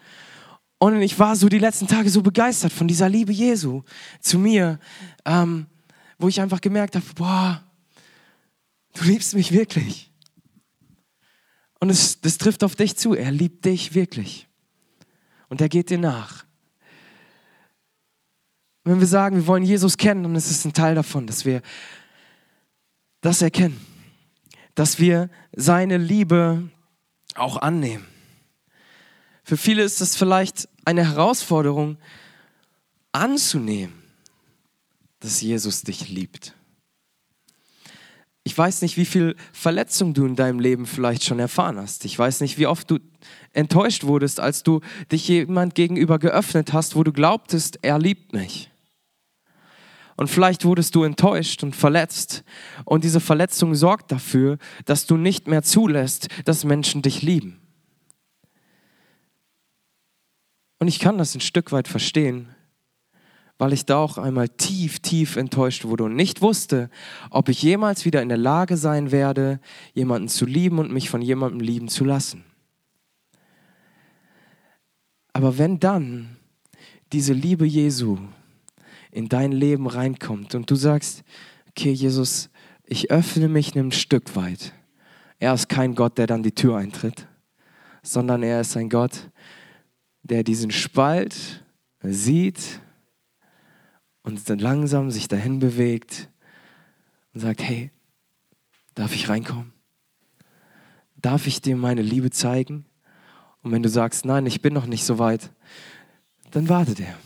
Und 0.78 1.02
ich 1.02 1.20
war 1.20 1.36
so 1.36 1.48
die 1.48 1.60
letzten 1.60 1.88
Tage 1.88 2.10
so 2.10 2.22
begeistert 2.22 2.74
von 2.74 2.88
dieser 2.88 3.08
Liebe 3.08 3.32
Jesu 3.32 3.84
zu 4.20 4.40
mir, 4.40 4.80
ähm, 5.26 5.68
wo 6.18 6.28
ich 6.28 6.42
einfach 6.42 6.62
gemerkt 6.62 6.96
habe, 6.96 7.06
boah, 7.16 7.64
du 8.96 9.04
liebst 9.04 9.36
mich 9.36 9.52
wirklich. 9.52 10.11
Und 11.82 11.90
es, 11.90 12.22
das 12.22 12.38
trifft 12.38 12.64
auf 12.64 12.76
dich 12.76 12.96
zu. 12.96 13.16
Er 13.16 13.32
liebt 13.32 13.66
dich 13.66 13.96
wirklich. 13.96 14.48
Und 15.50 15.62
er 15.62 15.68
geht 15.68 15.90
dir 15.90 15.98
nach. 15.98 16.46
Wenn 18.84 19.00
wir 19.00 19.08
sagen, 19.08 19.36
wir 19.36 19.48
wollen 19.48 19.64
Jesus 19.64 19.98
kennen, 19.98 20.24
dann 20.24 20.36
ist 20.36 20.50
es 20.50 20.64
ein 20.64 20.74
Teil 20.74 20.96
davon, 20.96 21.28
dass 21.28 21.44
wir 21.44 21.62
das 23.22 23.42
erkennen. 23.42 23.84
Dass 24.76 25.00
wir 25.00 25.30
seine 25.54 25.98
Liebe 25.98 26.70
auch 27.36 27.58
annehmen. 27.58 28.06
Für 29.44 29.58
viele 29.58 29.84
ist 29.84 30.02
es 30.02 30.16
vielleicht 30.16 30.70
eine 30.86 31.04
Herausforderung 31.04 31.98
anzunehmen, 33.12 34.04
dass 35.20 35.42
Jesus 35.42 35.82
dich 35.82 36.10
liebt. 36.10 36.56
Ich 38.44 38.58
weiß 38.58 38.82
nicht, 38.82 38.98
wie 38.98 39.06
viel 39.06 39.36
Verletzung 39.54 40.14
du 40.14 40.26
in 40.26 40.36
deinem 40.36 40.60
Leben 40.60 40.88
vielleicht 40.88 41.24
schon 41.24 41.40
erfahren 41.40 41.78
hast. 41.78 42.06
Ich 42.06 42.18
weiß 42.18 42.42
nicht, 42.42 42.58
wie 42.58 42.66
oft 42.66 42.90
du 42.90 42.98
enttäuscht 43.54 44.04
wurdest, 44.04 44.40
als 44.40 44.64
du 44.64 44.82
dich 45.12 45.28
jemand 45.28 45.76
gegenüber 45.76 46.18
geöffnet 46.18 46.74
hast, 46.74 46.96
wo 46.96 47.04
du 47.04 47.12
glaubtest, 47.12 47.78
er 47.84 48.00
liebt 48.00 48.34
mich. 48.34 48.72
Und 50.18 50.28
vielleicht 50.28 50.66
wurdest 50.66 50.96
du 50.96 51.04
enttäuscht 51.04 51.64
und 51.64 51.76
verletzt. 51.76 52.44
Und 52.86 53.04
diese 53.04 53.20
Verletzung 53.20 53.76
sorgt 53.76 54.12
dafür, 54.12 54.58
dass 54.86 55.06
du 55.06 55.18
nicht 55.18 55.48
mehr 55.48 55.64
zulässt, 55.64 56.28
dass 56.46 56.64
Menschen 56.64 57.02
dich 57.02 57.22
lieben. 57.22 57.60
Und 60.80 60.88
ich 60.88 61.00
kann 61.00 61.20
das 61.20 61.36
ein 61.36 61.42
Stück 61.42 61.72
weit 61.72 61.88
verstehen, 61.88 62.56
weil 63.62 63.74
ich 63.74 63.86
da 63.86 63.98
auch 63.98 64.18
einmal 64.18 64.50
tief, 64.50 65.02
tief 65.02 65.36
enttäuscht 65.36 65.86
wurde 65.86 66.06
und 66.06 66.16
nicht 66.16 66.42
wusste, 66.42 66.90
ob 67.30 67.48
ich 67.48 67.62
jemals 67.62 68.06
wieder 68.06 68.24
in 68.24 68.30
der 68.30 68.40
Lage 68.40 68.76
sein 68.76 69.12
werde, 69.12 69.60
jemanden 69.94 70.30
zu 70.30 70.48
lieben 70.48 70.80
und 70.80 70.92
mich 70.92 71.12
von 71.12 71.22
jemandem 71.22 71.60
lieben 71.60 71.88
zu 71.88 72.04
lassen. 72.04 72.44
Aber 75.32 75.60
wenn 75.60 75.80
dann 75.80 76.38
diese 77.14 77.34
Liebe 77.34 77.68
Jesu 77.68 78.18
in 79.12 79.30
dein 79.30 79.52
Leben 79.52 79.86
reinkommt 79.86 80.56
und 80.56 80.68
du 80.72 80.74
sagst, 80.74 81.24
okay 81.70 81.92
Jesus, 81.92 82.50
ich 82.84 83.12
öffne 83.12 83.48
mich 83.48 83.76
ein 83.76 83.92
Stück 83.92 84.36
weit. 84.36 84.74
Er 85.38 85.54
ist 85.54 85.70
kein 85.70 85.94
Gott, 85.94 86.18
der 86.18 86.26
dann 86.26 86.42
die 86.42 86.56
Tür 86.56 86.78
eintritt, 86.78 87.28
sondern 88.02 88.42
er 88.42 88.62
ist 88.62 88.76
ein 88.76 88.90
Gott, 88.90 89.30
der 90.24 90.44
diesen 90.44 90.72
Spalt 90.72 91.64
sieht 92.02 92.82
und 94.24 94.50
dann 94.50 94.60
langsam 94.60 95.12
sich 95.12 95.28
dahin 95.28 95.60
bewegt 95.60 96.30
und 97.34 97.42
sagt, 97.42 97.62
hey, 97.62 97.92
darf 98.96 99.14
ich 99.16 99.30
reinkommen? 99.30 99.74
Darf 101.16 101.48
ich 101.48 101.62
dir 101.62 101.76
meine 101.76 102.02
Liebe 102.02 102.32
zeigen? 102.32 102.86
Und 103.62 103.72
wenn 103.72 103.84
du 103.84 103.90
sagst, 103.90 104.26
nein, 104.26 104.46
ich 104.46 104.62
bin 104.62 104.74
noch 104.74 104.88
nicht 104.88 105.06
so 105.06 105.20
weit, 105.20 105.52
dann 106.52 106.68
wartet 106.68 107.00
er. 107.00 107.18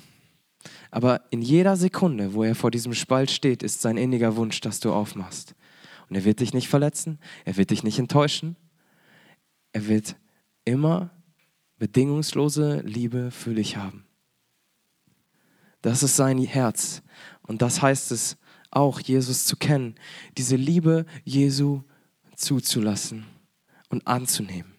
Aber 0.91 1.21
in 1.29 1.41
jeder 1.41 1.75
Sekunde, 1.75 2.33
wo 2.33 2.43
er 2.43 2.55
vor 2.55 2.71
diesem 2.71 2.93
Spalt 2.93 3.31
steht, 3.31 3.63
ist 3.63 3.81
sein 3.81 3.97
inniger 3.97 4.35
Wunsch, 4.35 4.61
dass 4.61 4.79
du 4.79 4.93
aufmachst. 4.93 5.55
Und 6.09 6.15
er 6.15 6.23
wird 6.23 6.39
dich 6.39 6.53
nicht 6.53 6.69
verletzen, 6.69 7.19
er 7.45 7.57
wird 7.57 7.71
dich 7.71 7.83
nicht 7.83 7.99
enttäuschen, 7.99 8.55
er 9.71 9.87
wird 9.87 10.15
immer 10.63 11.09
bedingungslose 11.77 12.81
Liebe 12.81 13.31
für 13.31 13.53
dich 13.53 13.75
haben. 13.75 14.04
Das 15.85 16.01
ist 16.01 16.15
sein 16.15 16.39
Herz. 16.39 17.03
Und 17.43 17.61
das 17.61 17.79
heißt 17.79 18.11
es 18.11 18.37
auch, 18.71 18.99
Jesus 18.99 19.45
zu 19.45 19.55
kennen, 19.55 19.93
diese 20.35 20.55
Liebe 20.55 21.05
Jesu 21.23 21.83
zuzulassen 22.35 23.27
und 23.89 24.07
anzunehmen. 24.07 24.73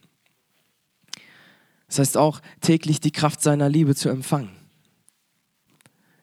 Das 1.87 1.99
heißt 1.99 2.17
auch, 2.17 2.41
täglich 2.59 2.99
die 2.99 3.13
Kraft 3.13 3.41
seiner 3.41 3.69
Liebe 3.69 3.95
zu 3.95 4.09
empfangen. 4.09 4.49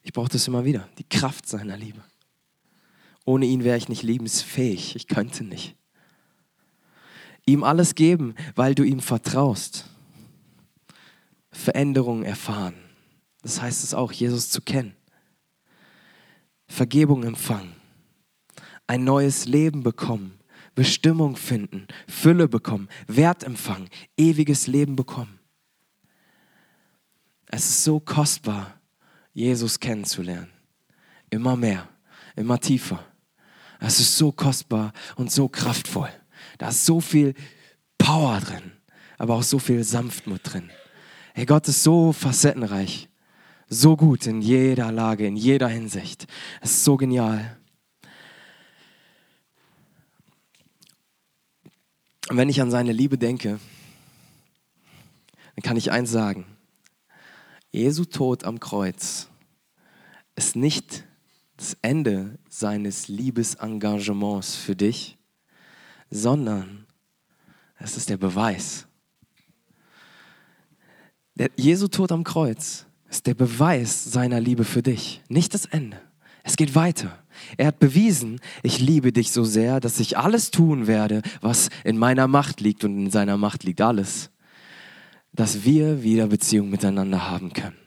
Ich 0.03 0.13
brauche 0.13 0.29
das 0.29 0.47
immer 0.47 0.65
wieder, 0.65 0.87
die 0.99 1.09
Kraft 1.09 1.49
seiner 1.49 1.77
Liebe. 1.77 2.03
Ohne 3.25 3.47
ihn 3.47 3.63
wäre 3.63 3.77
ich 3.77 3.89
nicht 3.89 4.03
lebensfähig, 4.03 4.95
ich 4.95 5.07
könnte 5.07 5.43
nicht. 5.43 5.75
Ihm 7.47 7.63
alles 7.63 7.95
geben, 7.95 8.35
weil 8.53 8.75
du 8.75 8.83
ihm 8.83 8.99
vertraust. 8.99 9.89
Veränderungen 11.51 12.23
erfahren. 12.23 12.84
Das 13.45 13.61
heißt 13.61 13.83
es 13.83 13.93
auch, 13.93 14.11
Jesus 14.11 14.49
zu 14.49 14.59
kennen. 14.59 14.95
Vergebung 16.67 17.21
empfangen. 17.21 17.75
Ein 18.87 19.03
neues 19.03 19.45
Leben 19.45 19.83
bekommen. 19.83 20.39
Bestimmung 20.73 21.35
finden. 21.35 21.85
Fülle 22.07 22.47
bekommen. 22.47 22.89
Wert 23.05 23.43
empfangen. 23.43 23.87
Ewiges 24.17 24.65
Leben 24.65 24.95
bekommen. 24.95 25.37
Es 27.45 27.69
ist 27.69 27.83
so 27.83 27.99
kostbar, 27.99 28.81
Jesus 29.31 29.79
kennenzulernen. 29.79 30.49
Immer 31.29 31.55
mehr, 31.55 31.87
immer 32.35 32.59
tiefer. 32.59 33.05
Es 33.79 33.99
ist 33.99 34.17
so 34.17 34.31
kostbar 34.31 34.91
und 35.17 35.31
so 35.31 35.47
kraftvoll. 35.49 36.09
Da 36.57 36.69
ist 36.69 36.83
so 36.83 36.99
viel 36.99 37.35
Power 37.99 38.39
drin, 38.39 38.71
aber 39.19 39.35
auch 39.35 39.43
so 39.43 39.59
viel 39.59 39.83
Sanftmut 39.83 40.41
drin. 40.43 40.71
Hey, 41.35 41.45
Gott 41.45 41.67
ist 41.67 41.83
so 41.83 42.11
facettenreich, 42.11 43.07
so 43.67 43.95
gut 43.95 44.27
in 44.27 44.41
jeder 44.41 44.91
Lage, 44.91 45.25
in 45.25 45.35
jeder 45.35 45.67
Hinsicht. 45.67 46.27
Es 46.61 46.71
ist 46.71 46.83
so 46.83 46.97
genial. 46.97 47.57
Und 52.29 52.37
wenn 52.37 52.49
ich 52.49 52.61
an 52.61 52.71
seine 52.71 52.91
Liebe 52.91 53.17
denke, 53.17 53.59
dann 55.55 55.63
kann 55.63 55.77
ich 55.77 55.91
eins 55.91 56.11
sagen. 56.11 56.45
Jesu 57.71 58.05
Tod 58.05 58.45
am 58.45 58.59
Kreuz 58.59 59.27
ist 60.35 60.55
nicht 60.55 61.05
das 61.57 61.77
Ende 61.81 62.37
seines 62.49 63.07
Liebesengagements 63.07 64.55
für 64.55 64.75
dich, 64.75 65.17
sondern 66.09 66.85
es 67.77 67.97
ist 67.97 68.09
der 68.09 68.17
Beweis. 68.17 68.87
Der 71.35 71.51
Jesu 71.55 71.87
Tod 71.87 72.11
am 72.11 72.23
Kreuz 72.23 72.85
ist 73.15 73.27
der 73.27 73.33
Beweis 73.33 74.03
seiner 74.03 74.41
Liebe 74.41 74.65
für 74.65 74.81
dich, 74.81 75.21
nicht 75.29 75.53
das 75.53 75.65
Ende. 75.65 76.01
Es 76.43 76.57
geht 76.57 76.75
weiter. 76.75 77.23
Er 77.55 77.67
hat 77.67 77.79
bewiesen, 77.79 78.41
ich 78.61 78.79
liebe 78.79 79.13
dich 79.13 79.31
so 79.31 79.45
sehr, 79.45 79.79
dass 79.79 80.01
ich 80.01 80.17
alles 80.17 80.51
tun 80.51 80.85
werde, 80.85 81.21
was 81.39 81.69
in 81.85 81.97
meiner 81.97 82.27
Macht 82.27 82.59
liegt 82.59 82.83
und 82.83 83.05
in 83.05 83.11
seiner 83.11 83.37
Macht 83.37 83.63
liegt 83.63 83.79
alles, 83.79 84.31
dass 85.31 85.63
wir 85.63 86.03
wieder 86.03 86.27
Beziehung 86.27 86.69
miteinander 86.69 87.29
haben 87.29 87.53
können. 87.53 87.77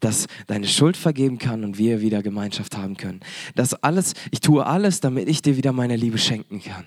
Dass 0.00 0.28
deine 0.46 0.66
Schuld 0.66 0.96
vergeben 0.96 1.36
kann 1.36 1.62
und 1.62 1.76
wir 1.76 2.00
wieder 2.00 2.22
Gemeinschaft 2.22 2.74
haben 2.74 2.96
können. 2.96 3.20
Das 3.54 3.74
alles, 3.74 4.14
ich 4.30 4.40
tue 4.40 4.64
alles, 4.64 5.00
damit 5.00 5.28
ich 5.28 5.42
dir 5.42 5.58
wieder 5.58 5.72
meine 5.72 5.96
Liebe 5.96 6.18
schenken 6.18 6.62
kann. 6.62 6.86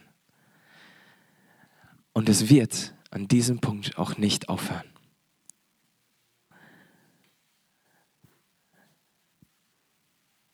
Und 2.12 2.28
es 2.28 2.50
wird 2.50 2.96
an 3.12 3.28
diesem 3.28 3.60
Punkt 3.60 4.00
auch 4.00 4.18
nicht 4.18 4.50
aufhören. 4.50 4.97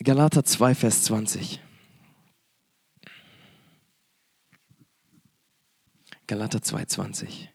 Galater 0.03 0.43
2, 0.43 0.75
Vers 0.75 1.03
20. 1.03 1.61
Galater 6.27 6.61
2, 6.61 6.85
20. 6.85 7.49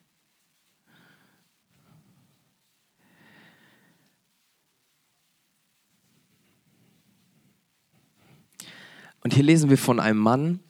Und 9.22 9.34
hier 9.34 9.42
lesen 9.42 9.68
wir 9.68 9.76
von 9.76 10.00
einem 10.00 10.18
Mann, 10.18 10.60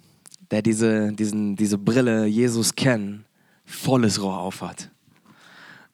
der 0.50 0.62
diese, 0.62 1.12
diesen, 1.12 1.54
diese 1.54 1.78
Brille 1.78 2.26
Jesus 2.26 2.74
kennen, 2.74 3.24
volles 3.64 4.20
Rohr 4.20 4.40
aufhat. 4.40 4.90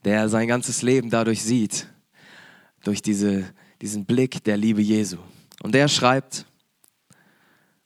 Der 0.04 0.30
sein 0.30 0.48
ganzes 0.48 0.80
Leben 0.80 1.10
dadurch 1.10 1.42
sieht, 1.42 1.88
durch 2.84 3.02
diese, 3.02 3.44
diesen 3.82 4.06
Blick 4.06 4.42
der 4.44 4.56
Liebe 4.56 4.80
Jesu. 4.80 5.18
Und 5.64 5.74
er 5.74 5.88
schreibt, 5.88 6.44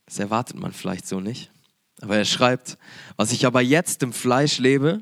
das 0.04 0.18
erwartet 0.18 0.58
man 0.58 0.72
vielleicht 0.72 1.06
so 1.06 1.20
nicht, 1.20 1.52
aber 2.00 2.16
er 2.16 2.24
schreibt, 2.24 2.76
was 3.16 3.30
ich 3.30 3.46
aber 3.46 3.60
jetzt 3.60 4.02
im 4.02 4.12
Fleisch 4.12 4.58
lebe, 4.58 5.00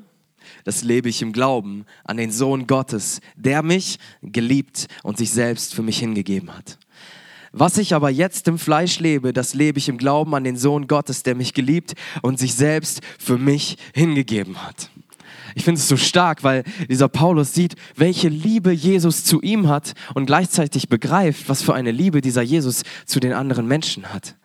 das 0.63 0.83
lebe 0.83 1.09
ich 1.09 1.23
im 1.23 1.33
Glauben 1.33 1.87
an 2.03 2.17
den 2.17 2.31
Sohn 2.31 2.67
Gottes, 2.67 3.19
der 3.35 3.63
mich 3.63 3.97
geliebt 4.21 4.89
und 5.01 5.17
sich 5.17 5.31
selbst 5.31 5.73
für 5.73 5.81
mich 5.81 5.97
hingegeben 5.97 6.55
hat. 6.55 6.77
Was 7.51 7.79
ich 7.79 7.95
aber 7.95 8.11
jetzt 8.11 8.47
im 8.47 8.59
Fleisch 8.59 8.99
lebe, 8.99 9.33
das 9.33 9.55
lebe 9.55 9.79
ich 9.79 9.89
im 9.89 9.97
Glauben 9.97 10.35
an 10.35 10.43
den 10.43 10.55
Sohn 10.55 10.85
Gottes, 10.85 11.23
der 11.23 11.33
mich 11.33 11.55
geliebt 11.55 11.95
und 12.21 12.37
sich 12.37 12.53
selbst 12.53 13.01
für 13.17 13.39
mich 13.39 13.77
hingegeben 13.95 14.63
hat. 14.63 14.91
Ich 15.57 15.63
finde 15.63 15.79
es 15.79 15.87
so 15.87 15.97
stark, 15.97 16.43
weil 16.43 16.63
dieser 16.87 17.09
Paulus 17.09 17.55
sieht, 17.55 17.73
welche 17.95 18.29
Liebe 18.29 18.71
Jesus 18.71 19.23
zu 19.23 19.41
ihm 19.41 19.67
hat 19.67 19.93
und 20.13 20.27
gleichzeitig 20.27 20.87
begreift, 20.87 21.49
was 21.49 21.63
für 21.63 21.73
eine 21.73 21.89
Liebe 21.89 22.21
dieser 22.21 22.43
Jesus 22.43 22.83
zu 23.07 23.19
den 23.19 23.33
anderen 23.33 23.67
Menschen 23.67 24.13
hat. 24.13 24.35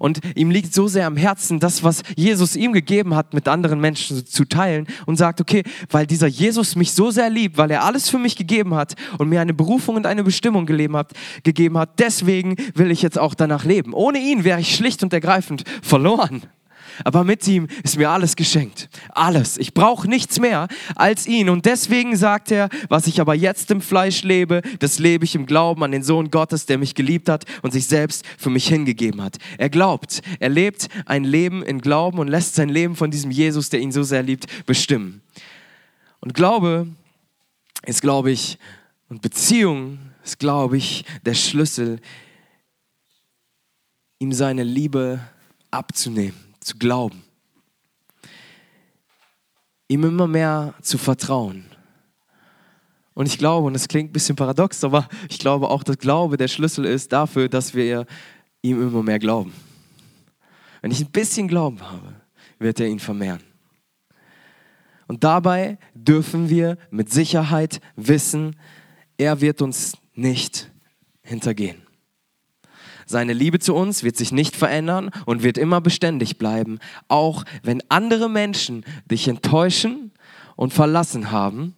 Und 0.00 0.18
ihm 0.34 0.50
liegt 0.50 0.74
so 0.74 0.88
sehr 0.88 1.06
am 1.06 1.16
Herzen, 1.16 1.60
das, 1.60 1.84
was 1.84 2.02
Jesus 2.16 2.56
ihm 2.56 2.72
gegeben 2.72 3.14
hat, 3.14 3.32
mit 3.32 3.46
anderen 3.46 3.78
Menschen 3.78 4.26
zu 4.26 4.44
teilen 4.44 4.88
und 5.06 5.14
sagt, 5.14 5.40
okay, 5.40 5.62
weil 5.88 6.04
dieser 6.04 6.26
Jesus 6.26 6.74
mich 6.74 6.90
so 6.90 7.12
sehr 7.12 7.30
liebt, 7.30 7.58
weil 7.58 7.70
er 7.70 7.84
alles 7.84 8.08
für 8.08 8.18
mich 8.18 8.34
gegeben 8.34 8.74
hat 8.74 8.96
und 9.18 9.28
mir 9.28 9.40
eine 9.40 9.54
Berufung 9.54 9.94
und 9.94 10.04
eine 10.04 10.24
Bestimmung 10.24 10.66
gegeben 10.66 10.96
hat, 10.96 11.12
gegeben 11.44 11.78
hat, 11.78 12.00
deswegen 12.00 12.56
will 12.74 12.90
ich 12.90 13.02
jetzt 13.02 13.20
auch 13.20 13.34
danach 13.34 13.64
leben. 13.64 13.94
Ohne 13.94 14.18
ihn 14.18 14.42
wäre 14.42 14.60
ich 14.60 14.74
schlicht 14.74 15.04
und 15.04 15.12
ergreifend 15.12 15.62
verloren 15.80 16.42
aber 17.04 17.24
mit 17.24 17.46
ihm 17.46 17.68
ist 17.82 17.96
mir 17.96 18.10
alles 18.10 18.36
geschenkt. 18.36 18.88
Alles. 19.10 19.58
Ich 19.58 19.74
brauche 19.74 20.08
nichts 20.08 20.38
mehr 20.40 20.68
als 20.94 21.26
ihn. 21.26 21.48
Und 21.48 21.66
deswegen 21.66 22.16
sagt 22.16 22.50
er, 22.50 22.68
was 22.88 23.06
ich 23.06 23.20
aber 23.20 23.34
jetzt 23.34 23.70
im 23.70 23.80
Fleisch 23.80 24.22
lebe, 24.22 24.62
das 24.78 24.98
lebe 24.98 25.24
ich 25.24 25.34
im 25.34 25.46
Glauben 25.46 25.82
an 25.82 25.92
den 25.92 26.02
Sohn 26.02 26.30
Gottes, 26.30 26.66
der 26.66 26.78
mich 26.78 26.94
geliebt 26.94 27.28
hat 27.28 27.44
und 27.62 27.72
sich 27.72 27.86
selbst 27.86 28.24
für 28.38 28.50
mich 28.50 28.68
hingegeben 28.68 29.22
hat. 29.22 29.38
Er 29.58 29.70
glaubt, 29.70 30.22
er 30.40 30.48
lebt 30.48 30.88
ein 31.06 31.24
Leben 31.24 31.62
in 31.62 31.80
Glauben 31.80 32.18
und 32.18 32.28
lässt 32.28 32.54
sein 32.54 32.68
Leben 32.68 32.96
von 32.96 33.10
diesem 33.10 33.30
Jesus, 33.30 33.70
der 33.70 33.80
ihn 33.80 33.92
so 33.92 34.02
sehr 34.02 34.22
liebt, 34.22 34.66
bestimmen. 34.66 35.22
Und 36.20 36.34
Glaube 36.34 36.86
ist, 37.84 38.00
glaube 38.02 38.30
ich, 38.30 38.58
und 39.08 39.22
Beziehung 39.22 39.98
ist, 40.24 40.38
glaube 40.38 40.76
ich, 40.76 41.04
der 41.24 41.34
Schlüssel, 41.34 42.00
ihm 44.18 44.32
seine 44.32 44.64
Liebe 44.64 45.20
abzunehmen 45.70 46.45
zu 46.66 46.76
glauben, 46.76 47.22
ihm 49.88 50.04
immer 50.04 50.26
mehr 50.26 50.74
zu 50.82 50.98
vertrauen. 50.98 51.64
Und 53.14 53.26
ich 53.26 53.38
glaube, 53.38 53.68
und 53.68 53.72
das 53.72 53.88
klingt 53.88 54.10
ein 54.10 54.12
bisschen 54.12 54.36
paradox, 54.36 54.82
aber 54.84 55.08
ich 55.30 55.38
glaube 55.38 55.68
auch, 55.68 55.84
dass 55.84 55.96
Glaube 55.98 56.36
der 56.36 56.48
Schlüssel 56.48 56.84
ist 56.84 57.12
dafür, 57.12 57.48
dass 57.48 57.74
wir 57.74 58.04
ihm 58.62 58.82
immer 58.82 59.02
mehr 59.02 59.18
glauben. 59.18 59.52
Wenn 60.82 60.90
ich 60.90 61.00
ein 61.00 61.10
bisschen 61.10 61.48
Glauben 61.48 61.80
habe, 61.80 62.14
wird 62.58 62.80
er 62.80 62.88
ihn 62.88 62.98
vermehren. 62.98 63.42
Und 65.06 65.22
dabei 65.22 65.78
dürfen 65.94 66.50
wir 66.50 66.78
mit 66.90 67.12
Sicherheit 67.12 67.80
wissen, 67.94 68.56
er 69.16 69.40
wird 69.40 69.62
uns 69.62 69.96
nicht 70.14 70.70
hintergehen. 71.22 71.85
Seine 73.06 73.32
Liebe 73.32 73.60
zu 73.60 73.74
uns 73.74 74.02
wird 74.02 74.16
sich 74.16 74.32
nicht 74.32 74.56
verändern 74.56 75.10
und 75.24 75.44
wird 75.44 75.58
immer 75.58 75.80
beständig 75.80 76.38
bleiben, 76.38 76.80
auch 77.06 77.44
wenn 77.62 77.82
andere 77.88 78.28
Menschen 78.28 78.84
dich 79.10 79.28
enttäuschen 79.28 80.10
und 80.56 80.74
verlassen 80.74 81.30
haben. 81.30 81.76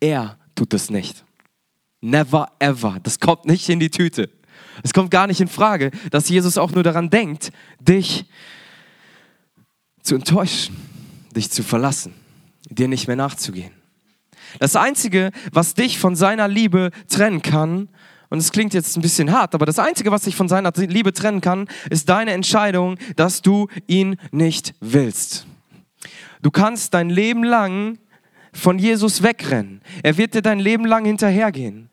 Er 0.00 0.38
tut 0.54 0.72
es 0.72 0.90
nicht. 0.90 1.24
Never 2.00 2.48
ever. 2.58 2.98
Das 3.02 3.20
kommt 3.20 3.44
nicht 3.44 3.68
in 3.68 3.78
die 3.78 3.90
Tüte. 3.90 4.30
Es 4.82 4.92
kommt 4.92 5.10
gar 5.10 5.26
nicht 5.26 5.40
in 5.40 5.48
Frage, 5.48 5.90
dass 6.10 6.28
Jesus 6.28 6.58
auch 6.58 6.72
nur 6.72 6.82
daran 6.82 7.10
denkt, 7.10 7.52
dich 7.78 8.24
zu 10.02 10.14
enttäuschen, 10.14 10.76
dich 11.36 11.50
zu 11.50 11.62
verlassen, 11.62 12.14
dir 12.70 12.88
nicht 12.88 13.06
mehr 13.06 13.16
nachzugehen. 13.16 13.72
Das 14.58 14.76
Einzige, 14.76 15.30
was 15.52 15.74
dich 15.74 15.98
von 15.98 16.16
seiner 16.16 16.48
Liebe 16.48 16.90
trennen 17.08 17.42
kann, 17.42 17.88
und 18.30 18.38
es 18.38 18.52
klingt 18.52 18.74
jetzt 18.74 18.96
ein 18.96 19.02
bisschen 19.02 19.32
hart, 19.32 19.54
aber 19.54 19.66
das 19.66 19.78
Einzige, 19.78 20.10
was 20.10 20.22
dich 20.22 20.36
von 20.36 20.48
seiner 20.48 20.72
Liebe 20.76 21.12
trennen 21.12 21.40
kann, 21.40 21.68
ist 21.90 22.08
deine 22.08 22.32
Entscheidung, 22.32 22.98
dass 23.16 23.42
du 23.42 23.68
ihn 23.86 24.16
nicht 24.32 24.74
willst. 24.80 25.46
Du 26.42 26.50
kannst 26.50 26.94
dein 26.94 27.10
Leben 27.10 27.44
lang 27.44 27.98
von 28.52 28.78
Jesus 28.78 29.22
wegrennen. 29.22 29.80
Er 30.02 30.16
wird 30.16 30.34
dir 30.34 30.42
dein 30.42 30.60
Leben 30.60 30.84
lang 30.84 31.04
hinterhergehen. 31.04 31.90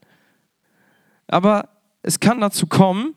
Aber 1.28 1.70
es 2.04 2.20
kann 2.20 2.41
dazu 2.41 2.67
kommen, 2.67 3.15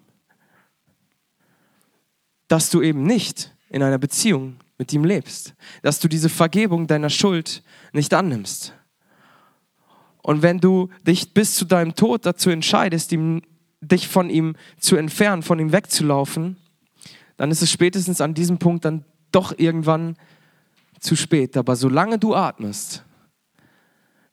dass 2.49 2.71
du 2.71 2.83
eben 2.83 3.03
nicht 3.03 3.55
in 3.71 3.83
einer 3.83 3.99
Beziehung 3.99 4.57
mit 4.79 4.93
ihm 4.93 5.05
lebst, 5.05 5.55
dass 5.83 5.99
du 6.01 6.09
diese 6.09 6.29
Vergebung 6.29 6.87
deiner 6.87 7.11
Schuld 7.11 7.63
nicht 7.93 8.15
annimmst. 8.15 8.75
Und 10.25 10.41
wenn 10.41 10.59
du 10.59 10.89
dich 11.07 11.35
bis 11.35 11.55
zu 11.55 11.67
deinem 11.67 11.95
Tod 11.97 12.25
dazu 12.25 12.49
entscheidest, 12.49 13.13
ihm, 13.13 13.43
dich 13.83 14.09
von 14.09 14.31
ihm 14.31 14.57
zu 14.79 14.97
entfernen, 14.97 15.43
von 15.43 15.59
ihm 15.59 15.71
wegzulaufen, 15.71 16.57
dann 17.37 17.51
ist 17.51 17.61
es 17.61 17.71
spätestens 17.71 18.23
an 18.23 18.33
diesem 18.33 18.57
Punkt 18.57 18.87
dann 18.87 19.05
doch 19.33 19.53
irgendwann 19.59 20.17
zu 20.99 21.15
spät. 21.15 21.59
Aber 21.59 21.77
solange 21.77 22.19
du 22.19 22.35
atmest, 22.35 23.05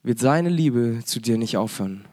wird 0.02 0.18
seine 0.18 0.48
Liebe 0.48 1.00
zu 1.04 1.20
dir 1.20 1.36
nicht 1.36 1.58
aufhören. 1.58 2.06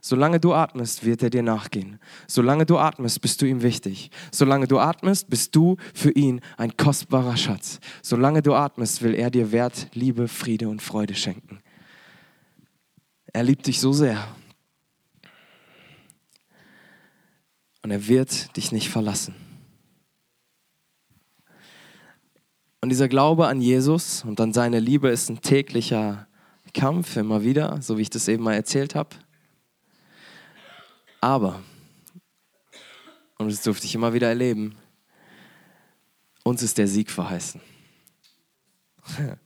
Solange 0.00 0.38
du 0.38 0.54
atmest, 0.54 1.04
wird 1.04 1.24
er 1.24 1.30
dir 1.30 1.42
nachgehen. 1.42 1.98
Solange 2.28 2.66
du 2.66 2.78
atmest, 2.78 3.20
bist 3.20 3.42
du 3.42 3.46
ihm 3.46 3.62
wichtig. 3.62 4.12
Solange 4.30 4.68
du 4.68 4.78
atmest, 4.78 5.28
bist 5.28 5.56
du 5.56 5.76
für 5.92 6.12
ihn 6.12 6.40
ein 6.56 6.76
kostbarer 6.76 7.36
Schatz. 7.36 7.80
Solange 8.00 8.42
du 8.42 8.54
atmest, 8.54 9.02
will 9.02 9.14
er 9.16 9.32
dir 9.32 9.50
Wert, 9.50 9.88
Liebe, 9.92 10.28
Friede 10.28 10.68
und 10.68 10.82
Freude 10.82 11.16
schenken. 11.16 11.58
Er 13.32 13.42
liebt 13.42 13.66
dich 13.66 13.80
so 13.80 13.92
sehr. 13.92 14.26
Und 17.82 17.90
er 17.90 18.06
wird 18.06 18.56
dich 18.56 18.72
nicht 18.72 18.90
verlassen. 18.90 19.34
Und 22.80 22.88
dieser 22.88 23.08
Glaube 23.08 23.46
an 23.46 23.60
Jesus 23.60 24.24
und 24.24 24.40
an 24.40 24.52
seine 24.52 24.80
Liebe 24.80 25.08
ist 25.08 25.30
ein 25.30 25.40
täglicher 25.40 26.26
Kampf, 26.74 27.16
immer 27.16 27.42
wieder, 27.42 27.80
so 27.80 27.96
wie 27.96 28.02
ich 28.02 28.10
das 28.10 28.28
eben 28.28 28.42
mal 28.42 28.54
erzählt 28.54 28.94
habe. 28.94 29.10
Aber, 31.20 31.62
und 33.38 33.50
das 33.50 33.62
durfte 33.62 33.86
ich 33.86 33.94
immer 33.94 34.12
wieder 34.12 34.28
erleben, 34.28 34.76
uns 36.42 36.62
ist 36.62 36.78
der 36.78 36.88
Sieg 36.88 37.10
verheißen. 37.10 37.60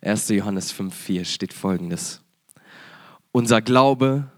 1. 0.00 0.28
Johannes 0.30 0.74
5,4 0.74 1.24
steht 1.24 1.52
folgendes. 1.52 2.23
Unser 3.36 3.62
Glaube 3.62 4.30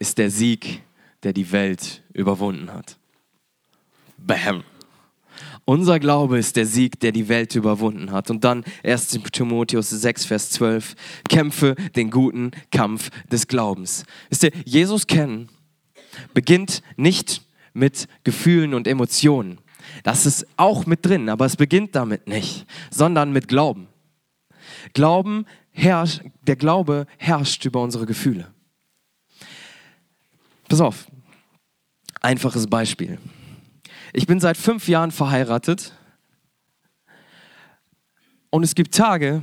ist 0.00 0.18
der 0.18 0.28
Sieg, 0.28 0.82
der 1.22 1.32
die 1.32 1.52
Welt 1.52 2.02
überwunden 2.12 2.72
hat. 2.72 2.98
Bam. 4.18 4.64
Unser 5.64 6.00
Glaube 6.00 6.36
ist 6.36 6.56
der 6.56 6.66
Sieg, 6.66 6.98
der 6.98 7.12
die 7.12 7.28
Welt 7.28 7.54
überwunden 7.54 8.10
hat. 8.10 8.28
Und 8.28 8.42
dann 8.42 8.64
1. 8.82 9.20
Timotheus 9.30 9.90
6, 9.90 10.24
Vers 10.24 10.50
12. 10.50 10.96
Kämpfe 11.28 11.76
den 11.94 12.10
guten 12.10 12.50
Kampf 12.72 13.10
des 13.30 13.46
Glaubens. 13.46 14.02
Wisst 14.30 14.42
ihr, 14.42 14.50
Jesus 14.64 15.06
kennen 15.06 15.48
beginnt 16.34 16.82
nicht 16.96 17.42
mit 17.72 18.08
Gefühlen 18.24 18.74
und 18.74 18.88
Emotionen. 18.88 19.58
Das 20.02 20.26
ist 20.26 20.44
auch 20.56 20.86
mit 20.86 21.06
drin, 21.06 21.28
aber 21.28 21.46
es 21.46 21.54
beginnt 21.54 21.94
damit 21.94 22.26
nicht, 22.26 22.66
sondern 22.90 23.32
mit 23.32 23.46
Glauben. 23.46 23.86
Glauben 24.94 25.46
herrscht, 25.70 26.22
der 26.42 26.56
Glaube 26.56 27.06
herrscht 27.18 27.64
über 27.64 27.82
unsere 27.82 28.06
Gefühle. 28.06 28.52
Pass 30.68 30.80
auf, 30.80 31.06
einfaches 32.20 32.66
Beispiel. 32.68 33.18
Ich 34.12 34.26
bin 34.26 34.40
seit 34.40 34.56
fünf 34.56 34.88
Jahren 34.88 35.10
verheiratet 35.10 35.94
und 38.50 38.62
es 38.62 38.74
gibt 38.74 38.94
Tage, 38.94 39.42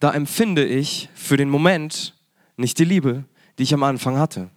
da 0.00 0.12
empfinde 0.12 0.64
ich 0.64 1.08
für 1.14 1.36
den 1.36 1.48
Moment 1.48 2.14
nicht 2.56 2.78
die 2.78 2.84
Liebe, 2.84 3.24
die 3.58 3.64
ich 3.64 3.74
am 3.74 3.82
Anfang 3.82 4.18
hatte. 4.18 4.50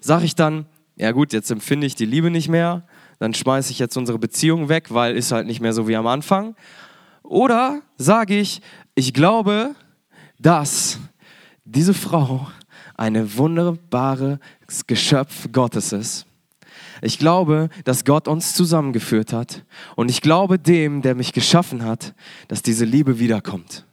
Sag 0.00 0.22
ich 0.22 0.34
dann, 0.34 0.66
ja 0.96 1.12
gut, 1.12 1.32
jetzt 1.32 1.50
empfinde 1.50 1.86
ich 1.86 1.94
die 1.94 2.06
Liebe 2.06 2.30
nicht 2.30 2.48
mehr, 2.48 2.86
dann 3.18 3.34
schmeiße 3.34 3.70
ich 3.72 3.78
jetzt 3.78 3.96
unsere 3.96 4.18
Beziehung 4.18 4.68
weg, 4.68 4.86
weil 4.94 5.16
ist 5.16 5.32
halt 5.32 5.46
nicht 5.46 5.60
mehr 5.60 5.72
so 5.72 5.88
wie 5.88 5.96
am 5.96 6.06
Anfang. 6.06 6.56
Oder 7.28 7.82
sage 7.98 8.38
ich, 8.38 8.62
ich 8.94 9.12
glaube, 9.12 9.74
dass 10.38 10.98
diese 11.64 11.92
Frau 11.92 12.48
eine 12.94 13.36
wunderbare 13.36 14.40
Geschöpf 14.86 15.52
Gottes 15.52 15.92
ist. 15.92 16.24
Ich 17.02 17.18
glaube, 17.18 17.68
dass 17.84 18.06
Gott 18.06 18.28
uns 18.28 18.54
zusammengeführt 18.54 19.34
hat. 19.34 19.66
Und 19.94 20.10
ich 20.10 20.22
glaube 20.22 20.58
dem, 20.58 21.02
der 21.02 21.14
mich 21.14 21.34
geschaffen 21.34 21.84
hat, 21.84 22.14
dass 22.48 22.62
diese 22.62 22.86
Liebe 22.86 23.18
wiederkommt. 23.18 23.84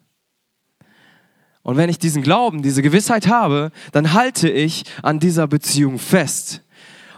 Und 1.62 1.76
wenn 1.76 1.90
ich 1.90 2.00
diesen 2.00 2.24
Glauben, 2.24 2.62
diese 2.62 2.82
Gewissheit 2.82 3.28
habe, 3.28 3.72
dann 3.92 4.14
halte 4.14 4.50
ich 4.50 4.86
an 5.04 5.20
dieser 5.20 5.48
Beziehung 5.48 6.00
fest. 6.00 6.62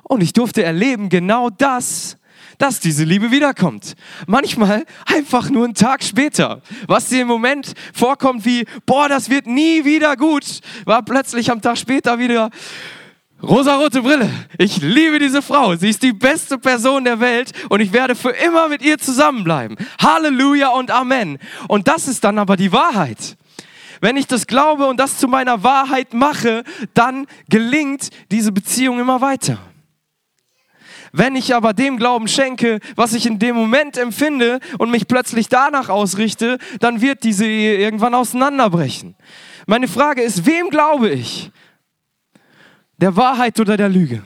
Und 0.02 0.24
ich 0.24 0.34
durfte 0.34 0.64
erleben 0.64 1.10
genau 1.10 1.52
das, 1.52 2.18
dass 2.58 2.80
diese 2.80 3.04
Liebe 3.04 3.32
wiederkommt. 3.32 3.94
Manchmal 4.26 4.86
einfach 5.06 5.50
nur 5.50 5.66
einen 5.66 5.74
Tag 5.74 6.04
später. 6.04 6.62
Was 6.88 7.10
dir 7.10 7.22
im 7.22 7.28
Moment 7.28 7.74
vorkommt 7.94 8.46
wie, 8.46 8.66
boah, 8.86 9.10
das 9.10 9.30
wird 9.30 9.48
nie 9.48 9.86
wieder 9.86 10.16
gut, 10.16 10.62
war 10.86 11.04
plötzlich 11.04 11.52
am 11.52 11.62
Tag 11.62 11.78
später 11.78 12.20
wieder 12.20 12.50
rosarote 13.42 14.02
Brille. 14.02 14.30
Ich 14.58 14.82
liebe 14.82 15.20
diese 15.20 15.42
Frau. 15.42 15.76
Sie 15.76 15.90
ist 15.90 16.02
die 16.02 16.14
beste 16.14 16.58
Person 16.58 17.04
der 17.04 17.20
Welt 17.20 17.52
und 17.70 17.82
ich 17.82 17.94
werde 17.94 18.16
für 18.16 18.32
immer 18.32 18.68
mit 18.68 18.82
ihr 18.82 18.98
zusammenbleiben. 18.98 19.78
Halleluja 20.02 20.70
und 20.70 20.92
Amen. 20.92 21.38
Und 21.68 21.88
das 21.88 22.08
ist 22.08 22.24
dann 22.24 22.40
aber 22.40 22.58
die 22.58 22.72
Wahrheit. 22.72 23.38
Wenn 24.02 24.18
ich 24.18 24.28
das 24.28 24.48
glaube 24.48 24.88
und 24.88 25.00
das 25.00 25.18
zu 25.18 25.28
meiner 25.28 25.64
Wahrheit 25.64 26.14
mache, 26.14 26.64
dann 26.94 27.26
gelingt 27.50 28.10
diese 28.32 28.52
Beziehung 28.52 29.00
immer 29.00 29.22
weiter. 29.22 29.60
Wenn 31.12 31.36
ich 31.36 31.56
aber 31.56 31.74
dem 31.74 31.98
Glauben 31.98 32.28
schenke, 32.28 32.80
was 32.96 33.14
ich 33.14 33.26
in 33.26 33.40
dem 33.40 33.56
Moment 33.56 33.98
empfinde 33.98 34.60
und 34.78 34.92
mich 34.92 35.08
plötzlich 35.08 35.48
danach 35.50 35.90
ausrichte, 35.90 36.58
dann 36.80 37.02
wird 37.02 37.24
diese 37.24 37.46
Ehe 37.46 37.78
irgendwann 37.78 38.14
auseinanderbrechen. 38.14 39.16
Meine 39.66 39.88
Frage 39.88 40.22
ist, 40.22 40.46
wem 40.46 40.70
glaube 40.70 41.10
ich? 41.10 41.52
Der 42.98 43.16
Wahrheit 43.16 43.60
oder 43.60 43.78
der 43.78 43.90
Lüge? 43.90 44.24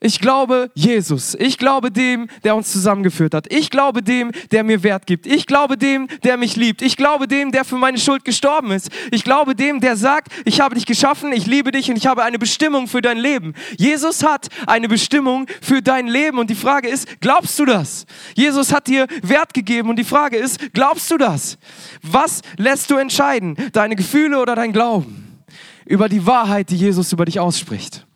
Ich 0.00 0.20
glaube 0.20 0.70
Jesus. 0.74 1.34
Ich 1.40 1.56
glaube 1.56 1.90
dem, 1.90 2.28
der 2.42 2.54
uns 2.54 2.70
zusammengeführt 2.70 3.32
hat. 3.32 3.50
Ich 3.50 3.70
glaube 3.70 4.02
dem, 4.02 4.32
der 4.52 4.62
mir 4.62 4.82
Wert 4.82 5.06
gibt. 5.06 5.26
Ich 5.26 5.46
glaube 5.46 5.78
dem, 5.78 6.08
der 6.22 6.36
mich 6.36 6.56
liebt. 6.56 6.82
Ich 6.82 6.98
glaube 6.98 7.26
dem, 7.26 7.52
der 7.52 7.64
für 7.64 7.76
meine 7.76 7.96
Schuld 7.96 8.22
gestorben 8.22 8.70
ist. 8.70 8.90
Ich 9.12 9.24
glaube 9.24 9.54
dem, 9.54 9.80
der 9.80 9.96
sagt, 9.96 10.30
ich 10.44 10.60
habe 10.60 10.74
dich 10.74 10.84
geschaffen, 10.84 11.32
ich 11.32 11.46
liebe 11.46 11.70
dich 11.70 11.88
und 11.88 11.96
ich 11.96 12.06
habe 12.06 12.22
eine 12.22 12.38
Bestimmung 12.38 12.86
für 12.86 13.00
dein 13.00 13.16
Leben. 13.16 13.54
Jesus 13.78 14.22
hat 14.22 14.48
eine 14.66 14.88
Bestimmung 14.88 15.46
für 15.62 15.80
dein 15.80 16.06
Leben 16.06 16.38
und 16.38 16.50
die 16.50 16.54
Frage 16.54 16.88
ist, 16.88 17.22
glaubst 17.22 17.58
du 17.58 17.64
das? 17.64 18.04
Jesus 18.34 18.74
hat 18.74 18.88
dir 18.88 19.06
Wert 19.22 19.54
gegeben 19.54 19.88
und 19.88 19.98
die 19.98 20.04
Frage 20.04 20.36
ist, 20.36 20.74
glaubst 20.74 21.10
du 21.10 21.16
das? 21.16 21.56
Was 22.02 22.42
lässt 22.58 22.90
du 22.90 22.96
entscheiden? 22.96 23.56
Deine 23.72 23.96
Gefühle 23.96 24.38
oder 24.38 24.54
dein 24.54 24.74
Glauben? 24.74 25.46
Über 25.86 26.10
die 26.10 26.26
Wahrheit, 26.26 26.68
die 26.68 26.76
Jesus 26.76 27.10
über 27.12 27.24
dich 27.24 27.40
ausspricht. 27.40 28.06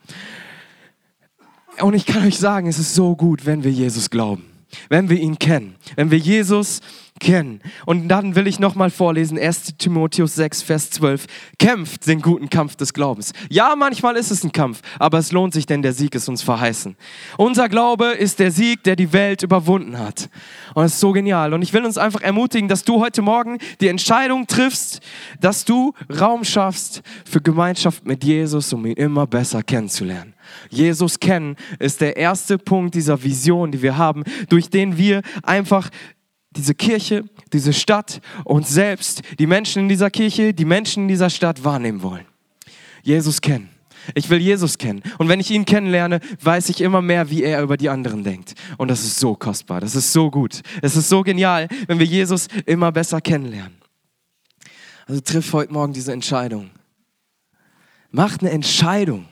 Und 1.80 1.94
ich 1.94 2.06
kann 2.06 2.26
euch 2.26 2.38
sagen, 2.38 2.66
es 2.68 2.78
ist 2.78 2.94
so 2.94 3.16
gut, 3.16 3.46
wenn 3.46 3.64
wir 3.64 3.70
Jesus 3.70 4.10
glauben, 4.10 4.44
wenn 4.88 5.08
wir 5.08 5.18
ihn 5.18 5.38
kennen, 5.38 5.76
wenn 5.96 6.10
wir 6.10 6.18
Jesus 6.18 6.80
kennen. 7.18 7.60
Und 7.86 8.08
dann 8.08 8.34
will 8.34 8.46
ich 8.46 8.58
nochmal 8.58 8.90
vorlesen, 8.90 9.38
1 9.38 9.76
Timotheus 9.78 10.34
6, 10.34 10.62
Vers 10.62 10.90
12. 10.90 11.26
Kämpft 11.58 12.06
den 12.06 12.22
guten 12.22 12.48
Kampf 12.48 12.76
des 12.76 12.94
Glaubens. 12.94 13.32
Ja, 13.50 13.74
manchmal 13.76 14.16
ist 14.16 14.30
es 14.30 14.44
ein 14.44 14.52
Kampf, 14.52 14.80
aber 14.98 15.18
es 15.18 15.32
lohnt 15.32 15.54
sich, 15.54 15.66
denn 15.66 15.82
der 15.82 15.92
Sieg 15.92 16.14
ist 16.14 16.28
uns 16.28 16.42
verheißen. 16.42 16.96
Unser 17.36 17.68
Glaube 17.68 18.06
ist 18.06 18.38
der 18.38 18.50
Sieg, 18.50 18.82
der 18.84 18.96
die 18.96 19.12
Welt 19.12 19.42
überwunden 19.42 19.98
hat. 19.98 20.28
Und 20.74 20.84
es 20.84 20.94
ist 20.94 21.00
so 21.00 21.12
genial. 21.12 21.54
Und 21.54 21.62
ich 21.62 21.72
will 21.72 21.84
uns 21.84 21.98
einfach 21.98 22.20
ermutigen, 22.20 22.68
dass 22.68 22.84
du 22.84 23.00
heute 23.00 23.22
Morgen 23.22 23.58
die 23.80 23.88
Entscheidung 23.88 24.46
triffst, 24.46 25.00
dass 25.40 25.64
du 25.64 25.94
Raum 26.20 26.44
schaffst 26.44 27.02
für 27.24 27.40
Gemeinschaft 27.40 28.06
mit 28.06 28.24
Jesus, 28.24 28.72
um 28.72 28.86
ihn 28.86 28.94
immer 28.94 29.26
besser 29.26 29.62
kennenzulernen. 29.62 30.34
Jesus 30.70 31.20
kennen 31.20 31.56
ist 31.78 32.00
der 32.00 32.16
erste 32.16 32.58
Punkt 32.58 32.94
dieser 32.94 33.22
Vision, 33.22 33.72
die 33.72 33.82
wir 33.82 33.96
haben, 33.96 34.24
durch 34.48 34.70
den 34.70 34.96
wir 34.96 35.22
einfach 35.42 35.90
diese 36.50 36.74
Kirche, 36.74 37.24
diese 37.52 37.72
Stadt 37.72 38.20
und 38.44 38.66
selbst 38.66 39.22
die 39.38 39.46
Menschen 39.46 39.82
in 39.82 39.88
dieser 39.88 40.10
Kirche, 40.10 40.54
die 40.54 40.64
Menschen 40.64 41.04
in 41.04 41.08
dieser 41.08 41.30
Stadt 41.30 41.64
wahrnehmen 41.64 42.02
wollen. 42.02 42.24
Jesus 43.02 43.40
kennen. 43.40 43.70
Ich 44.14 44.30
will 44.30 44.38
Jesus 44.38 44.78
kennen. 44.78 45.02
Und 45.18 45.28
wenn 45.28 45.40
ich 45.40 45.50
ihn 45.50 45.64
kennenlerne, 45.64 46.20
weiß 46.42 46.68
ich 46.70 46.80
immer 46.80 47.02
mehr, 47.02 47.30
wie 47.30 47.42
er 47.42 47.62
über 47.62 47.76
die 47.76 47.88
anderen 47.88 48.24
denkt. 48.24 48.54
Und 48.78 48.88
das 48.88 49.04
ist 49.04 49.18
so 49.18 49.34
kostbar, 49.34 49.80
das 49.80 49.94
ist 49.94 50.12
so 50.12 50.30
gut. 50.30 50.62
Es 50.82 50.96
ist 50.96 51.08
so 51.08 51.22
genial, 51.22 51.68
wenn 51.86 51.98
wir 51.98 52.06
Jesus 52.06 52.48
immer 52.64 52.90
besser 52.90 53.20
kennenlernen. 53.20 53.76
Also 55.06 55.20
triff 55.20 55.52
heute 55.52 55.72
Morgen 55.72 55.92
diese 55.92 56.12
Entscheidung. 56.12 56.70
Mach 58.10 58.38
eine 58.40 58.50
Entscheidung, 58.50 59.26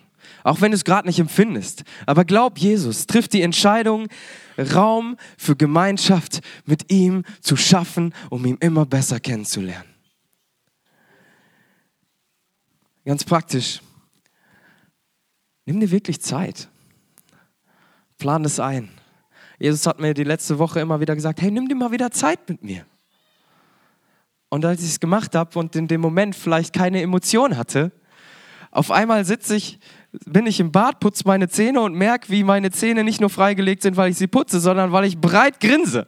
auch 0.46 0.60
wenn 0.60 0.70
du 0.70 0.76
es 0.76 0.84
gerade 0.84 1.08
nicht 1.08 1.18
empfindest. 1.18 1.82
Aber 2.06 2.24
glaub 2.24 2.56
Jesus, 2.58 3.06
triff 3.06 3.26
die 3.26 3.42
Entscheidung, 3.42 4.06
Raum 4.56 5.16
für 5.36 5.56
Gemeinschaft 5.56 6.40
mit 6.64 6.92
ihm 6.92 7.24
zu 7.40 7.56
schaffen, 7.56 8.14
um 8.30 8.46
ihn 8.46 8.56
immer 8.60 8.86
besser 8.86 9.18
kennenzulernen. 9.18 9.88
Ganz 13.04 13.24
praktisch. 13.24 13.80
Nimm 15.64 15.80
dir 15.80 15.90
wirklich 15.90 16.20
Zeit. 16.20 16.68
Plan 18.16 18.44
es 18.44 18.60
ein. 18.60 18.88
Jesus 19.58 19.84
hat 19.84 19.98
mir 19.98 20.14
die 20.14 20.22
letzte 20.22 20.60
Woche 20.60 20.78
immer 20.78 21.00
wieder 21.00 21.16
gesagt, 21.16 21.42
hey, 21.42 21.50
nimm 21.50 21.68
dir 21.68 21.74
mal 21.74 21.90
wieder 21.90 22.12
Zeit 22.12 22.48
mit 22.48 22.62
mir. 22.62 22.86
Und 24.48 24.64
als 24.64 24.80
ich 24.82 24.90
es 24.90 25.00
gemacht 25.00 25.34
habe 25.34 25.58
und 25.58 25.74
in 25.74 25.88
dem 25.88 26.00
Moment 26.00 26.36
vielleicht 26.36 26.72
keine 26.72 27.02
Emotion 27.02 27.56
hatte, 27.56 27.90
auf 28.70 28.90
einmal 28.90 29.24
sitze 29.24 29.56
ich 29.56 29.78
bin 30.24 30.46
ich 30.46 30.60
im 30.60 30.72
Bad, 30.72 31.00
putze 31.00 31.24
meine 31.26 31.48
Zähne 31.48 31.80
und 31.80 31.94
merke, 31.94 32.28
wie 32.30 32.44
meine 32.44 32.70
Zähne 32.70 33.04
nicht 33.04 33.20
nur 33.20 33.30
freigelegt 33.30 33.82
sind, 33.82 33.96
weil 33.96 34.10
ich 34.10 34.16
sie 34.16 34.26
putze, 34.26 34.60
sondern 34.60 34.92
weil 34.92 35.04
ich 35.04 35.18
breit 35.18 35.60
grinse. 35.60 36.06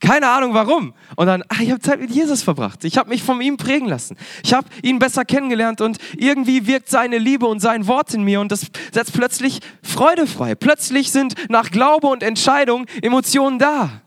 Keine 0.00 0.28
Ahnung 0.28 0.54
warum. 0.54 0.94
Und 1.16 1.26
dann, 1.26 1.42
ach, 1.48 1.60
ich 1.60 1.70
habe 1.70 1.80
Zeit 1.80 2.00
mit 2.00 2.10
Jesus 2.10 2.42
verbracht. 2.42 2.84
Ich 2.84 2.96
habe 2.98 3.08
mich 3.08 3.22
von 3.22 3.40
ihm 3.40 3.56
prägen 3.56 3.88
lassen. 3.88 4.16
Ich 4.44 4.54
habe 4.54 4.68
ihn 4.82 4.98
besser 4.98 5.24
kennengelernt 5.24 5.80
und 5.80 5.98
irgendwie 6.16 6.66
wirkt 6.66 6.88
seine 6.88 7.18
Liebe 7.18 7.46
und 7.46 7.60
sein 7.60 7.86
Wort 7.86 8.14
in 8.14 8.22
mir 8.22 8.40
und 8.40 8.52
das 8.52 8.66
setzt 8.92 9.12
plötzlich 9.12 9.60
Freude 9.82 10.26
frei. 10.26 10.54
Plötzlich 10.54 11.10
sind 11.10 11.34
nach 11.50 11.70
Glaube 11.70 12.06
und 12.06 12.22
Entscheidung 12.22 12.86
Emotionen 13.02 13.58
da. 13.58 14.02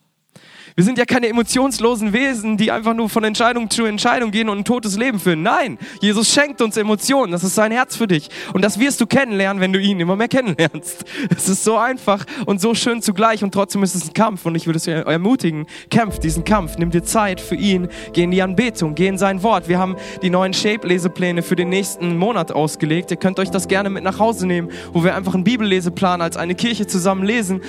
Wir 0.76 0.86
sind 0.86 0.98
ja 0.98 1.06
keine 1.06 1.28
emotionslosen 1.28 2.14
Wesen, 2.14 2.56
die 2.56 2.72
einfach 2.72 2.94
nur 2.94 3.10
von 3.10 3.26
Entscheidung 3.26 3.70
zu 3.70 3.84
Entscheidung 3.84 4.32
gehen 4.32 4.48
und 4.48 4.60
ein 4.60 4.66
totes 4.66 4.98
Leben 4.98 5.20
führen. 5.20 5.44
Nein, 5.44 5.78
Jesus 6.00 6.34
schenkt 6.34 6.62
uns 6.62 6.78
Emotionen. 6.78 7.34
Das 7.34 7.44
ist 7.44 7.56
sein 7.56 7.72
Herz 7.74 7.98
für 7.98 8.08
dich. 8.08 8.30
Und 8.54 8.64
das 8.64 8.80
wirst 8.80 9.02
du 9.02 9.06
kennenlernen, 9.06 9.60
wenn 9.60 9.74
du 9.74 9.80
ihn 9.80 10.00
immer 10.00 10.16
mehr 10.16 10.30
kennenlernst. 10.30 11.04
Es 11.36 11.50
ist 11.50 11.66
so 11.66 11.78
einfach 11.78 12.26
und 12.46 12.62
so 12.62 12.74
schön 12.74 13.02
zugleich 13.02 13.44
und 13.44 13.54
trotzdem 13.54 13.84
ist 13.84 13.96
es 13.96 14.08
ein 14.08 14.14
Kampf. 14.14 14.46
Und 14.46 14.56
ich 14.56 14.66
würde 14.66 14.78
es 14.78 14.88
ermutigen, 14.88 15.66
kämpf 15.90 16.20
diesen 16.20 16.46
Kampf. 16.46 16.78
Nimm 16.78 16.90
dir 16.90 17.04
Zeit 17.04 17.42
für 17.42 17.56
ihn. 17.56 17.90
Geh 18.14 18.24
in 18.24 18.32
die 18.32 18.42
Anbetung. 18.42 18.96
Geh 18.96 19.08
in 19.08 19.18
sein 19.18 19.44
Wort. 19.44 19.68
Wir 19.68 19.78
haben 19.78 19.98
die 20.22 20.30
neuen 20.30 20.54
Shape-Lesepläne 20.54 21.44
für 21.44 21.58
den 21.58 21.68
nächsten 21.68 22.16
Monat 22.18 22.52
ausgelegt. 22.52 23.12
Ihr 23.12 23.18
könnt 23.18 23.40
euch 23.40 23.50
das 23.50 23.68
gerne 23.68 23.90
mit 23.90 24.06
nach 24.06 24.20
Hause 24.20 24.48
nehmen, 24.48 24.70
wo 24.94 25.04
wir 25.04 25.16
einfach 25.16 25.34
einen 25.34 25.44
Bibelleseplan 25.44 26.22
als 26.22 26.38
eine 26.38 26.56
Kirche 26.56 26.88
zusammen 26.88 27.24
lesen. 27.24 27.62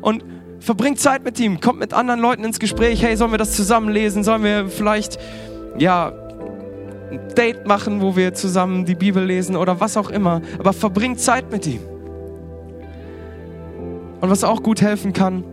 Und 0.00 0.24
verbringt 0.60 1.00
Zeit 1.00 1.24
mit 1.24 1.38
ihm, 1.40 1.60
kommt 1.60 1.78
mit 1.78 1.92
anderen 1.92 2.20
Leuten 2.20 2.44
ins 2.44 2.58
Gespräch. 2.58 3.02
Hey, 3.02 3.16
sollen 3.16 3.30
wir 3.30 3.38
das 3.38 3.52
zusammen 3.54 3.88
lesen? 3.90 4.24
Sollen 4.24 4.42
wir 4.42 4.68
vielleicht, 4.68 5.18
ja, 5.78 6.12
ein 7.10 7.20
Date 7.36 7.66
machen, 7.66 8.00
wo 8.00 8.16
wir 8.16 8.34
zusammen 8.34 8.84
die 8.84 8.94
Bibel 8.94 9.24
lesen 9.24 9.56
oder 9.56 9.80
was 9.80 9.96
auch 9.96 10.10
immer. 10.10 10.42
Aber 10.58 10.72
verbringt 10.72 11.20
Zeit 11.20 11.50
mit 11.50 11.66
ihm. 11.66 11.80
Und 14.20 14.30
was 14.30 14.44
auch 14.44 14.62
gut 14.62 14.82
helfen 14.82 15.12
kann, 15.12 15.44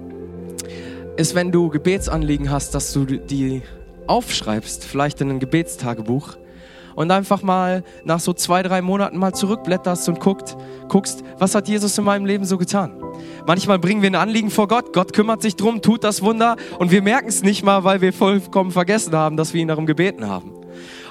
ist, 1.18 1.36
wenn 1.36 1.52
du 1.52 1.70
Gebetsanliegen 1.70 2.50
hast, 2.50 2.76
dass 2.76 2.92
du 2.92 3.06
die 3.06 3.62
aufschreibst, 4.08 4.84
vielleicht 4.84 5.22
in 5.22 5.30
ein 5.30 5.40
Gebetstagebuch 5.40 6.38
und 6.96 7.12
einfach 7.12 7.42
mal 7.42 7.84
nach 8.04 8.20
so 8.20 8.34
zwei, 8.34 8.64
drei 8.64 8.82
Monaten 8.82 9.18
mal 9.18 9.34
zurückblätterst 9.34 10.08
und 10.10 10.20
guckt, 10.20 10.56
guckst, 10.88 11.24
was 11.38 11.56
hat 11.56 11.68
Jesus 11.68 11.98
in 11.98 12.04
meinem 12.04 12.26
Leben 12.26 12.46
so 12.46 12.58
getan? 12.58 13.02
Manchmal 13.48 13.80
bringen 13.80 14.02
wir 14.02 14.10
ein 14.10 14.16
Anliegen 14.16 14.50
vor 14.50 14.68
Gott, 14.68 14.94
Gott 14.94 15.14
kümmert 15.14 15.42
sich 15.42 15.56
drum, 15.56 15.82
tut 15.82 16.04
das 16.04 16.22
Wunder 16.22 16.56
und 16.80 16.92
wir 16.92 17.02
merken 17.02 17.28
es 17.28 17.44
nicht 17.44 17.64
mal, 17.64 17.84
weil 17.84 18.02
wir 18.02 18.14
vollkommen 18.14 18.72
vergessen 18.72 19.14
haben, 19.14 19.38
dass 19.38 19.54
wir 19.54 19.62
ihn 19.62 19.68
darum 19.68 19.86
gebeten 19.86 20.28
haben. 20.28 20.52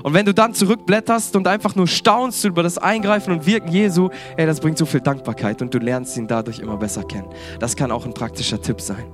Und 0.02 0.12
wenn 0.12 0.26
du 0.26 0.34
dann 0.34 0.52
zurückblätterst 0.52 1.34
und 1.36 1.48
einfach 1.48 1.74
nur 1.74 1.86
staunst 1.86 2.44
über 2.44 2.62
das 2.62 2.76
Eingreifen 2.76 3.32
und 3.32 3.46
Wirken 3.46 3.72
Jesu, 3.72 4.10
ey, 4.36 4.46
das 4.46 4.60
bringt 4.60 4.76
so 4.76 4.84
viel 4.84 5.00
Dankbarkeit 5.00 5.62
und 5.62 5.72
du 5.72 5.78
lernst 5.78 6.16
ihn 6.16 6.26
dadurch 6.26 6.58
immer 6.58 6.76
besser 6.76 7.04
kennen. 7.04 7.28
Das 7.58 7.74
kann 7.74 7.90
auch 7.90 8.04
ein 8.04 8.12
praktischer 8.12 8.60
Tipp 8.60 8.80
sein. 8.80 9.04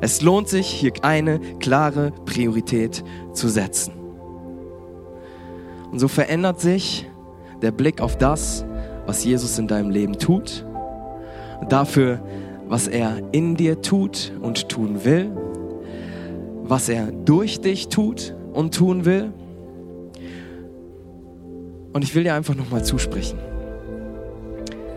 Es 0.00 0.22
lohnt 0.22 0.48
sich, 0.48 0.66
hier 0.66 0.92
eine 1.02 1.38
klare 1.60 2.12
Priorität 2.24 3.04
zu 3.34 3.48
setzen. 3.48 4.05
Und 5.96 6.00
so 6.00 6.08
verändert 6.08 6.60
sich 6.60 7.08
der 7.62 7.70
Blick 7.70 8.02
auf 8.02 8.18
das, 8.18 8.66
was 9.06 9.24
Jesus 9.24 9.58
in 9.58 9.66
deinem 9.66 9.88
Leben 9.88 10.18
tut, 10.18 10.66
dafür, 11.70 12.20
was 12.68 12.86
er 12.86 13.22
in 13.32 13.56
dir 13.56 13.80
tut 13.80 14.30
und 14.42 14.68
tun 14.68 15.06
will, 15.06 15.30
was 16.64 16.90
er 16.90 17.06
durch 17.06 17.62
dich 17.62 17.88
tut 17.88 18.34
und 18.52 18.74
tun 18.74 19.06
will. 19.06 19.32
Und 21.94 22.04
ich 22.04 22.14
will 22.14 22.24
dir 22.24 22.34
einfach 22.34 22.54
nochmal 22.54 22.84
zusprechen, 22.84 23.38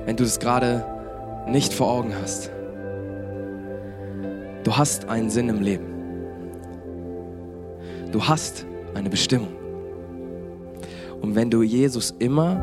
wenn 0.04 0.18
du 0.18 0.26
das 0.26 0.42
gerade 0.42 0.84
nicht 1.48 1.72
vor 1.74 1.90
Augen 1.90 2.12
hast. 2.22 2.52
Du 4.66 4.76
hast 4.76 5.08
einen 5.08 5.30
Sinn 5.30 5.48
im 5.48 5.62
Leben. 5.62 5.86
Du 8.12 8.28
hast 8.28 8.66
eine 8.96 9.10
Bestimmung. 9.10 9.59
Und 11.22 11.36
wenn 11.36 11.50
du 11.50 11.62
Jesus 11.62 12.14
immer 12.20 12.56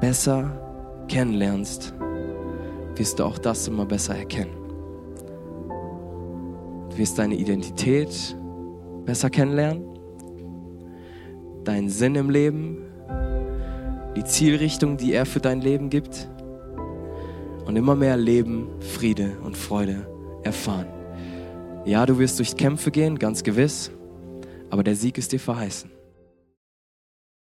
besser 0.00 0.50
kennenlernst, 1.08 1.94
wirst 2.96 3.18
du 3.18 3.24
auch 3.24 3.38
das 3.38 3.68
immer 3.68 3.84
besser 3.84 4.16
erkennen. 4.16 4.52
Du 6.90 6.98
wirst 6.98 7.18
deine 7.18 7.34
Identität 7.34 8.36
besser 9.04 9.30
kennenlernen, 9.30 9.84
deinen 11.64 11.88
Sinn 11.88 12.14
im 12.14 12.30
Leben, 12.30 12.78
die 14.16 14.24
Zielrichtung, 14.24 14.96
die 14.96 15.12
er 15.12 15.26
für 15.26 15.40
dein 15.40 15.60
Leben 15.60 15.90
gibt 15.90 16.28
und 17.66 17.76
immer 17.76 17.94
mehr 17.94 18.16
Leben, 18.16 18.68
Friede 18.80 19.36
und 19.44 19.56
Freude 19.56 20.06
erfahren. 20.42 20.86
Ja, 21.84 22.06
du 22.06 22.18
wirst 22.18 22.38
durch 22.38 22.56
Kämpfe 22.56 22.90
gehen, 22.90 23.18
ganz 23.18 23.42
gewiss, 23.42 23.90
aber 24.70 24.82
der 24.82 24.96
Sieg 24.96 25.18
ist 25.18 25.32
dir 25.32 25.40
verheißen. 25.40 25.95